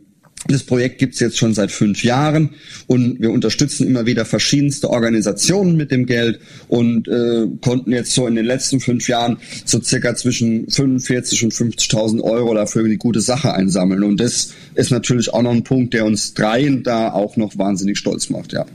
das 0.47 0.63
Projekt 0.63 0.99
gibt's 0.99 1.19
jetzt 1.19 1.37
schon 1.37 1.53
seit 1.53 1.69
fünf 1.69 2.03
Jahren 2.03 2.51
und 2.87 3.19
wir 3.19 3.29
unterstützen 3.31 3.85
immer 3.85 4.05
wieder 4.05 4.23
verschiedenste 4.23 4.89
Organisationen 4.89 5.75
mit 5.75 5.91
dem 5.91 6.05
Geld 6.05 6.39
und 6.69 7.07
äh, 7.09 7.45
konnten 7.61 7.91
jetzt 7.91 8.13
so 8.13 8.25
in 8.25 8.35
den 8.35 8.45
letzten 8.45 8.79
fünf 8.79 9.09
Jahren 9.09 9.37
so 9.65 9.81
circa 9.81 10.15
zwischen 10.15 10.69
45 10.69 11.43
und 11.43 11.53
50.000 11.53 12.21
Euro 12.21 12.53
dafür 12.53 12.87
die 12.87 12.97
gute 12.97 13.19
Sache 13.19 13.53
einsammeln. 13.53 14.03
Und 14.03 14.21
das 14.21 14.53
ist 14.75 14.91
natürlich 14.91 15.33
auch 15.33 15.41
noch 15.41 15.51
ein 15.51 15.63
Punkt, 15.63 15.93
der 15.93 16.05
uns 16.05 16.33
dreien 16.33 16.83
da 16.83 17.11
auch 17.11 17.35
noch 17.35 17.57
wahnsinnig 17.57 17.97
stolz 17.97 18.29
macht, 18.29 18.53
ja. 18.53 18.65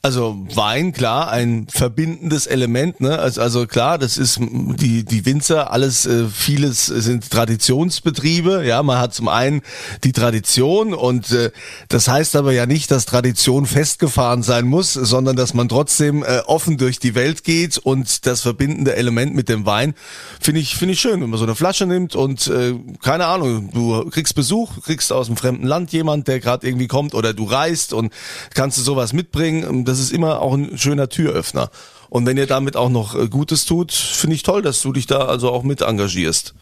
Also 0.00 0.46
Wein, 0.54 0.92
klar, 0.92 1.28
ein 1.28 1.66
verbindendes 1.68 2.46
Element, 2.46 3.00
ne? 3.00 3.18
Also, 3.18 3.40
also 3.40 3.66
klar, 3.66 3.98
das 3.98 4.16
ist 4.16 4.38
die 4.38 5.04
die 5.04 5.26
Winzer, 5.26 5.72
alles 5.72 6.06
äh, 6.06 6.26
vieles 6.28 6.86
sind 6.86 7.28
Traditionsbetriebe, 7.28 8.64
ja, 8.64 8.80
man 8.84 9.00
hat 9.00 9.12
zum 9.12 9.26
einen 9.26 9.60
die 10.04 10.12
Tradition 10.12 10.94
und 10.94 11.32
äh, 11.32 11.50
das 11.88 12.06
heißt 12.06 12.36
aber 12.36 12.52
ja 12.52 12.64
nicht, 12.64 12.92
dass 12.92 13.06
Tradition 13.06 13.66
festgefahren 13.66 14.44
sein 14.44 14.66
muss, 14.66 14.92
sondern 14.92 15.34
dass 15.34 15.52
man 15.52 15.68
trotzdem 15.68 16.22
äh, 16.22 16.42
offen 16.46 16.78
durch 16.78 17.00
die 17.00 17.16
Welt 17.16 17.42
geht 17.42 17.76
und 17.76 18.24
das 18.24 18.42
verbindende 18.42 18.94
Element 18.94 19.34
mit 19.34 19.48
dem 19.48 19.66
Wein 19.66 19.94
finde 20.40 20.60
ich 20.60 20.76
finde 20.76 20.94
ich 20.94 21.00
schön, 21.00 21.20
wenn 21.22 21.30
man 21.30 21.40
so 21.40 21.44
eine 21.44 21.56
Flasche 21.56 21.86
nimmt 21.86 22.14
und 22.14 22.46
äh, 22.46 22.74
keine 23.02 23.26
Ahnung, 23.26 23.70
du 23.74 24.08
kriegst 24.10 24.36
Besuch, 24.36 24.80
kriegst 24.84 25.12
aus 25.12 25.26
einem 25.26 25.36
fremden 25.36 25.66
Land 25.66 25.90
jemand, 25.90 26.28
der 26.28 26.38
gerade 26.38 26.68
irgendwie 26.68 26.86
kommt 26.86 27.14
oder 27.14 27.34
du 27.34 27.42
reist 27.42 27.92
und 27.92 28.12
kannst 28.54 28.78
du 28.78 28.82
sowas 28.82 29.12
mitbringen 29.12 29.87
das 29.88 29.98
ist 29.98 30.12
immer 30.12 30.40
auch 30.40 30.54
ein 30.54 30.78
schöner 30.78 31.08
Türöffner. 31.08 31.70
Und 32.10 32.26
wenn 32.26 32.36
ihr 32.36 32.46
damit 32.46 32.76
auch 32.76 32.88
noch 32.90 33.18
äh, 33.18 33.28
Gutes 33.28 33.64
tut, 33.64 33.92
finde 33.92 34.36
ich 34.36 34.42
toll, 34.42 34.62
dass 34.62 34.80
du 34.82 34.92
dich 34.92 35.06
da 35.06 35.26
also 35.26 35.50
auch 35.50 35.62
mit 35.62 35.82
engagierst. 35.82 36.54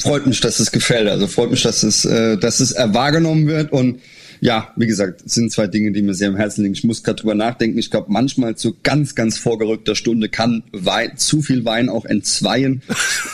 Freut 0.00 0.26
mich, 0.26 0.40
dass 0.40 0.60
es 0.60 0.72
gefällt. 0.72 1.08
Also 1.08 1.26
freut 1.26 1.50
mich, 1.50 1.62
dass 1.62 1.82
es, 1.82 2.04
äh, 2.04 2.36
dass 2.36 2.60
es 2.60 2.74
wahrgenommen 2.74 3.46
wird 3.46 3.72
und 3.72 4.00
ja, 4.40 4.72
wie 4.76 4.86
gesagt, 4.86 5.22
es 5.26 5.34
sind 5.34 5.50
zwei 5.52 5.66
Dinge, 5.66 5.92
die 5.92 6.02
mir 6.02 6.14
sehr 6.14 6.28
am 6.28 6.36
Herzen 6.36 6.62
liegen. 6.62 6.74
Ich 6.74 6.84
muss 6.84 7.02
gerade 7.02 7.20
drüber 7.20 7.34
nachdenken. 7.34 7.78
Ich 7.78 7.90
glaube, 7.90 8.10
manchmal 8.10 8.56
zu 8.56 8.76
ganz, 8.82 9.14
ganz 9.14 9.38
vorgerückter 9.38 9.94
Stunde 9.94 10.28
kann 10.28 10.62
Wein, 10.72 11.16
zu 11.16 11.42
viel 11.42 11.64
Wein 11.64 11.88
auch 11.88 12.04
entzweien. 12.04 12.82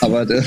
Aber 0.00 0.28
wir, 0.28 0.44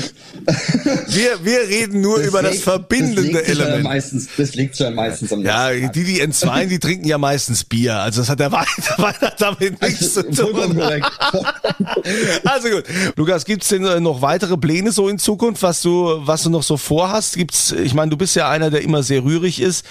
wir 1.44 1.60
reden 1.68 2.00
nur 2.00 2.18
das 2.18 2.26
über 2.26 2.42
liegt, 2.42 2.54
das 2.54 2.62
verbindende 2.62 3.32
das 3.32 3.48
Element. 3.48 3.76
Ja 3.76 3.82
meistens, 3.82 4.28
das 4.36 4.54
liegt 4.54 4.78
ja 4.78 4.90
meistens 4.90 5.32
am 5.32 5.42
Ja, 5.42 5.70
die, 5.72 6.04
die 6.04 6.20
entzweien, 6.20 6.68
die 6.68 6.78
trinken 6.78 7.06
ja 7.06 7.18
meistens 7.18 7.64
Bier. 7.64 7.96
Also 8.00 8.20
das 8.20 8.28
hat 8.28 8.40
der 8.40 8.52
Wein, 8.52 8.66
der 8.78 9.04
Wein 9.04 9.14
hat 9.20 9.40
damit 9.40 9.80
nichts 9.80 10.16
also, 10.16 10.30
zu 10.30 10.52
tun. 10.52 10.80
also 12.44 12.68
gut. 12.68 12.84
Lukas, 13.16 13.44
gibt's 13.44 13.68
denn 13.68 13.84
äh, 13.84 14.00
noch 14.00 14.22
weitere 14.22 14.56
Pläne 14.56 14.92
so 14.92 15.08
in 15.08 15.18
Zukunft, 15.18 15.62
was 15.62 15.82
du, 15.82 16.20
was 16.26 16.42
du 16.42 16.50
noch 16.50 16.62
so 16.62 16.76
vorhast? 16.76 17.36
Gibt's, 17.36 17.72
ich 17.72 17.94
meine, 17.94 18.10
du 18.10 18.16
bist 18.16 18.34
ja 18.36 18.48
einer, 18.50 18.70
der 18.70 18.82
immer 18.82 19.02
sehr 19.02 19.22
rührig 19.22 19.60
ist. 19.60 19.84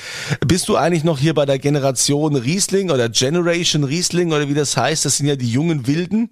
Bist 0.46 0.57
bist 0.58 0.70
du 0.70 0.76
eigentlich 0.76 1.04
noch 1.04 1.20
hier 1.20 1.36
bei 1.36 1.46
der 1.46 1.60
Generation 1.60 2.36
Riesling 2.36 2.89
oder 2.89 3.10
Generation 3.10 3.84
Riesling 3.84 4.34
oder 4.34 4.50
wie 4.50 4.56
das 4.56 4.76
heißt? 4.76 5.06
Das 5.06 5.17
sind 5.17 5.28
ja 5.28 5.36
die 5.36 5.52
jungen 5.52 5.86
Wilden. 5.86 6.32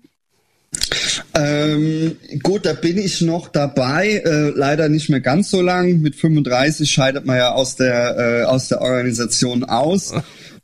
Ähm, 1.35 2.15
gut, 2.41 2.65
da 2.65 2.73
bin 2.73 2.97
ich 2.97 3.21
noch 3.21 3.49
dabei, 3.49 4.23
äh, 4.25 4.49
leider 4.49 4.89
nicht 4.89 5.09
mehr 5.09 5.19
ganz 5.19 5.51
so 5.51 5.61
lang. 5.61 6.01
Mit 6.01 6.15
35 6.15 6.89
scheidet 6.91 7.27
man 7.27 7.37
ja 7.37 7.51
aus 7.51 7.75
der 7.75 8.17
äh, 8.17 8.43
aus 8.45 8.67
der 8.69 8.81
Organisation 8.81 9.63
aus. 9.63 10.11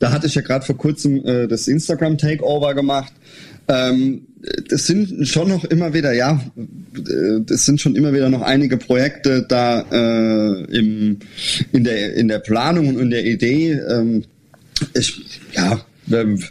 Da 0.00 0.10
hatte 0.10 0.26
ich 0.26 0.34
ja 0.34 0.42
gerade 0.42 0.66
vor 0.66 0.76
kurzem 0.76 1.24
äh, 1.24 1.46
das 1.46 1.68
Instagram 1.68 2.18
Takeover 2.18 2.74
gemacht. 2.74 3.12
Ähm, 3.68 4.26
das 4.68 4.86
sind 4.86 5.28
schon 5.28 5.48
noch 5.48 5.64
immer 5.64 5.94
wieder, 5.94 6.12
ja, 6.12 6.40
das 7.46 7.64
sind 7.64 7.80
schon 7.80 7.94
immer 7.94 8.12
wieder 8.12 8.28
noch 8.28 8.42
einige 8.42 8.76
Projekte 8.76 9.46
da 9.48 9.82
äh, 9.90 10.64
im, 10.76 11.18
in 11.70 11.84
der 11.84 12.14
in 12.14 12.28
der 12.28 12.40
Planung 12.40 12.88
und 12.88 12.98
in 12.98 13.10
der 13.10 13.24
Idee. 13.24 13.72
Ähm, 13.72 14.24
ich, 14.94 15.40
ja, 15.52 15.80
ähm, 16.10 16.42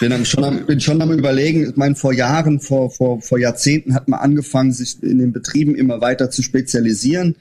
bin, 0.00 0.24
schon 0.26 0.44
am, 0.44 0.66
bin 0.66 0.80
schon 0.80 1.00
am 1.00 1.12
überlegen, 1.12 1.70
ich 1.70 1.76
meine, 1.76 1.94
vor 1.94 2.12
Jahren, 2.12 2.60
vor, 2.60 2.90
vor, 2.90 3.22
vor 3.22 3.38
Jahrzehnten 3.38 3.94
hat 3.94 4.08
man 4.08 4.20
angefangen, 4.20 4.72
sich 4.72 5.02
in 5.02 5.18
den 5.18 5.32
Betrieben 5.32 5.74
immer 5.74 6.00
weiter 6.00 6.30
zu 6.30 6.42
spezialisieren. 6.42 7.34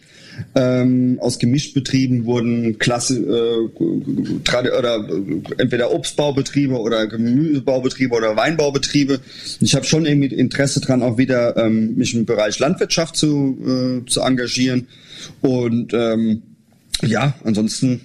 Ähm, 0.55 1.17
aus 1.21 1.39
Gemischtbetrieben 1.39 2.25
wurden 2.25 2.79
Klasse 2.79 3.17
äh, 3.19 3.81
oder 4.77 5.09
äh, 5.09 5.41
entweder 5.57 5.91
Obstbaubetriebe 5.93 6.75
oder 6.75 7.07
Gemüsebaubetriebe 7.07 8.15
oder 8.15 8.35
Weinbaubetriebe. 8.35 9.19
Ich 9.61 9.75
habe 9.75 9.85
schon 9.85 10.05
irgendwie 10.05 10.33
Interesse 10.33 10.81
dran, 10.81 11.03
auch 11.03 11.17
wieder 11.17 11.57
ähm, 11.57 11.95
mich 11.95 12.13
im 12.13 12.25
Bereich 12.25 12.59
Landwirtschaft 12.59 13.15
zu, 13.15 13.57
äh, 14.05 14.09
zu 14.09 14.21
engagieren. 14.21 14.87
Und 15.41 15.93
ähm, 15.93 16.41
ja, 17.03 17.35
ansonsten 17.43 18.01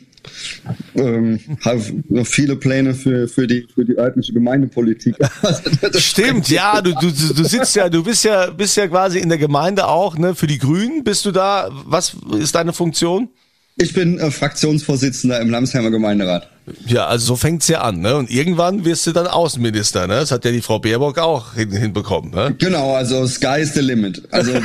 ähm, 0.94 1.40
habe 1.64 1.82
noch 2.08 2.26
viele 2.26 2.56
Pläne 2.56 2.94
für, 2.94 3.28
für, 3.28 3.46
die, 3.46 3.66
für 3.74 3.84
die 3.84 3.96
örtliche 3.96 4.32
Gemeindepolitik. 4.32 5.16
Stimmt, 5.96 6.48
ja, 6.48 6.80
du, 6.80 6.92
du, 6.94 7.10
du 7.10 7.44
sitzt 7.44 7.76
ja, 7.76 7.88
du 7.88 8.02
bist 8.02 8.24
ja, 8.24 8.50
bist 8.50 8.76
ja 8.76 8.86
quasi 8.86 9.18
in 9.18 9.28
der 9.28 9.38
Gemeinde 9.38 9.88
auch, 9.88 10.16
ne? 10.16 10.34
Für 10.34 10.46
die 10.46 10.58
Grünen 10.58 11.04
bist 11.04 11.24
du 11.24 11.32
da. 11.32 11.70
Was 11.86 12.16
ist 12.38 12.54
deine 12.54 12.72
Funktion? 12.72 13.28
Ich 13.76 13.94
bin 13.94 14.18
äh, 14.18 14.30
Fraktionsvorsitzender 14.30 15.40
im 15.40 15.50
Lamsheimer 15.50 15.90
Gemeinderat. 15.90 16.48
Ja, 16.86 17.06
also 17.06 17.26
so 17.26 17.36
fängt's 17.36 17.68
ja 17.68 17.80
an, 17.80 18.00
ne? 18.00 18.16
Und 18.16 18.30
irgendwann 18.30 18.84
wirst 18.84 19.06
du 19.06 19.12
dann 19.12 19.26
Außenminister, 19.26 20.06
ne? 20.06 20.14
Das 20.14 20.30
hat 20.30 20.44
ja 20.44 20.52
die 20.52 20.62
Frau 20.62 20.78
Baerbock 20.78 21.18
auch 21.18 21.54
hin, 21.54 21.72
hinbekommen, 21.72 22.30
ne? 22.30 22.54
Genau, 22.58 22.94
also 22.94 23.26
Sky 23.26 23.60
is 23.60 23.74
the 23.74 23.80
limit. 23.80 24.22
Also 24.30 24.52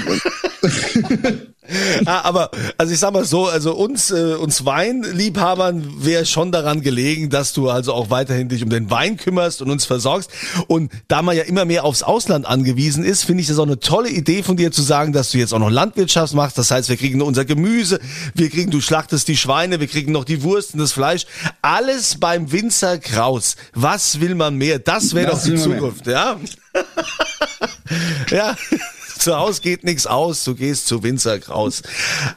ah, 2.06 2.22
aber 2.24 2.52
also 2.78 2.94
ich 2.94 3.00
sag 3.00 3.14
mal 3.14 3.26
so, 3.26 3.48
also 3.48 3.76
uns 3.76 4.12
äh, 4.12 4.36
uns 4.36 4.66
Weinliebhabern 4.66 6.04
wäre 6.04 6.26
schon 6.26 6.52
daran 6.52 6.82
gelegen, 6.82 7.30
dass 7.30 7.54
du 7.54 7.70
also 7.70 7.94
auch 7.94 8.10
weiterhin 8.10 8.50
dich 8.50 8.64
um 8.64 8.70
den 8.70 8.90
Wein 8.90 9.18
kümmerst 9.18 9.62
und 9.62 9.70
uns 9.70 9.86
versorgst. 9.86 10.32
Und 10.68 10.92
da 11.08 11.22
man 11.22 11.36
ja 11.36 11.44
immer 11.44 11.66
mehr 11.66 11.84
aufs 11.84 12.04
Ausland 12.04 12.46
angewiesen 12.46 13.04
ist, 13.04 13.24
finde 13.24 13.42
ich 13.42 13.48
das 13.48 13.60
auch 13.60 13.66
eine 13.66 13.80
tolle 13.80 14.10
Idee 14.10 14.44
von 14.44 14.58
dir 14.58 14.72
zu 14.72 14.82
sagen, 14.82 15.14
dass 15.14 15.32
du 15.32 15.38
jetzt 15.38 15.54
auch 15.54 15.60
noch 15.60 15.70
Landwirtschaft 15.70 16.34
machst. 16.34 16.58
Das 16.58 16.72
heißt, 16.72 16.90
wir 16.90 16.98
kriegen 16.98 17.22
unser 17.22 17.46
Gemüse, 17.46 18.00
wir 18.34 18.50
kriegen, 18.50 18.72
du 18.72 18.82
schlachtest 18.82 19.28
die 19.28 19.38
Schweine, 19.38 19.80
wir 19.80 19.88
kriegen 19.88 20.12
noch 20.12 20.26
die 20.26 20.44
Wurst 20.44 20.74
und 20.74 20.80
das 20.80 20.92
Fleisch. 20.92 21.26
Alles 21.62 21.87
beim 22.20 22.52
Winzer 22.52 22.98
Kraus. 22.98 23.56
Was 23.74 24.20
will 24.20 24.36
man 24.36 24.56
mehr? 24.56 24.80
Das 24.80 25.14
wäre 25.14 25.32
doch 25.32 25.42
die 25.42 25.56
Zukunft, 25.56 26.08
ja? 26.08 26.40
ja 28.32 28.56
zu 29.20 29.36
Hause 29.38 29.62
geht 29.62 29.84
nichts 29.84 30.08
aus, 30.08 30.44
du 30.44 30.56
gehst 30.56 30.88
zu 30.88 31.04
Winzer 31.04 31.40
Kraus. 31.40 31.82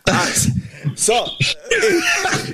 So, 0.94 1.12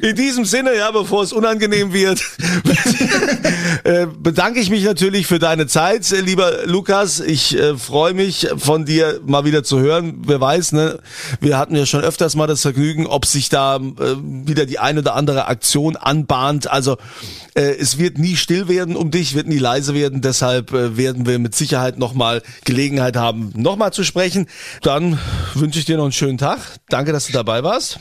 in 0.02 0.16
diesem 0.16 0.44
Sinne, 0.44 0.76
ja, 0.76 0.90
bevor 0.90 1.22
es 1.22 1.32
unangenehm 1.32 1.92
wird, 1.92 2.20
äh, 3.84 4.06
bedanke 4.06 4.60
ich 4.60 4.70
mich 4.70 4.84
natürlich 4.84 5.26
für 5.26 5.38
deine 5.38 5.66
Zeit, 5.66 6.10
lieber 6.10 6.66
Lukas. 6.66 7.20
Ich 7.20 7.56
äh, 7.56 7.76
freue 7.76 8.14
mich, 8.14 8.48
von 8.56 8.84
dir 8.84 9.20
mal 9.24 9.44
wieder 9.44 9.62
zu 9.62 9.78
hören. 9.78 10.22
Wer 10.26 10.40
weiß, 10.40 10.72
ne? 10.72 10.98
Wir 11.40 11.58
hatten 11.58 11.76
ja 11.76 11.86
schon 11.86 12.00
öfters 12.00 12.34
mal 12.34 12.46
das 12.46 12.62
Vergnügen, 12.62 13.06
ob 13.06 13.26
sich 13.26 13.48
da 13.48 13.76
äh, 13.76 13.80
wieder 14.20 14.66
die 14.66 14.78
eine 14.78 15.00
oder 15.00 15.14
andere 15.14 15.46
Aktion 15.46 15.96
anbahnt. 15.96 16.70
Also 16.70 16.96
äh, 17.54 17.76
es 17.78 17.98
wird 17.98 18.18
nie 18.18 18.36
still 18.36 18.68
werden 18.68 18.96
um 18.96 19.10
dich, 19.10 19.34
wird 19.34 19.46
nie 19.46 19.58
leise 19.58 19.94
werden. 19.94 20.20
Deshalb 20.20 20.72
äh, 20.72 20.96
werden 20.96 21.26
wir 21.26 21.38
mit 21.38 21.54
Sicherheit 21.54 21.98
nochmal 21.98 22.42
Gelegenheit 22.64 23.16
haben, 23.16 23.52
nochmal 23.54 23.92
zu 23.92 24.04
sprechen. 24.04 24.46
Dann 24.82 25.18
wünsche 25.54 25.78
ich 25.78 25.84
dir 25.84 25.96
noch 25.96 26.04
einen 26.04 26.12
schönen 26.12 26.38
Tag. 26.38 26.60
Danke, 26.88 27.12
dass 27.12 27.26
du 27.26 27.32
dabei 27.32 27.62
warst. 27.62 28.00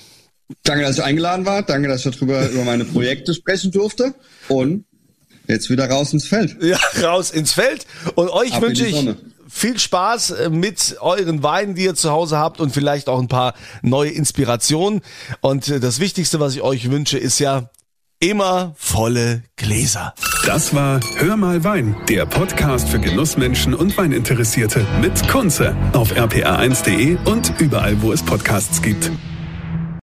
Danke, 0.63 0.83
dass 0.83 0.97
ich 0.97 1.03
eingeladen 1.03 1.45
war. 1.45 1.63
Danke, 1.63 1.87
dass 1.87 2.05
ich 2.05 2.15
darüber 2.15 2.47
über 2.49 2.63
meine 2.63 2.85
Projekte 2.85 3.33
sprechen 3.33 3.71
durfte. 3.71 4.13
Und 4.47 4.85
jetzt 5.47 5.69
wieder 5.69 5.89
raus 5.89 6.13
ins 6.13 6.27
Feld. 6.27 6.57
Ja, 6.61 6.79
raus 7.03 7.31
ins 7.31 7.53
Feld. 7.53 7.85
Und 8.15 8.29
euch 8.29 8.53
Ab 8.53 8.61
wünsche 8.61 8.85
ich 8.85 9.07
viel 9.47 9.79
Spaß 9.79 10.31
äh, 10.31 10.49
mit 10.49 10.97
euren 10.99 11.41
Weinen, 11.43 11.75
die 11.75 11.83
ihr 11.83 11.95
zu 11.95 12.11
Hause 12.11 12.37
habt 12.37 12.59
und 12.59 12.71
vielleicht 12.71 13.07
auch 13.09 13.19
ein 13.19 13.27
paar 13.27 13.53
neue 13.81 14.11
Inspirationen. 14.11 15.01
Und 15.41 15.69
äh, 15.69 15.79
das 15.79 15.99
Wichtigste, 15.99 16.39
was 16.39 16.55
ich 16.55 16.61
euch 16.61 16.91
wünsche, 16.91 17.17
ist 17.17 17.39
ja 17.39 17.69
immer 18.19 18.73
volle 18.77 19.43
Gläser. 19.55 20.13
Das 20.45 20.73
war 20.73 20.99
Hör 21.17 21.37
mal 21.37 21.63
Wein, 21.63 21.95
der 22.09 22.25
Podcast 22.25 22.89
für 22.89 22.99
Genussmenschen 22.99 23.73
und 23.73 23.97
Weininteressierte 23.97 24.85
mit 25.01 25.27
Kunze 25.27 25.75
auf 25.93 26.13
rpa1.de 26.13 27.17
und 27.25 27.53
überall, 27.59 28.01
wo 28.01 28.11
es 28.11 28.23
Podcasts 28.23 28.81
gibt. 28.81 29.11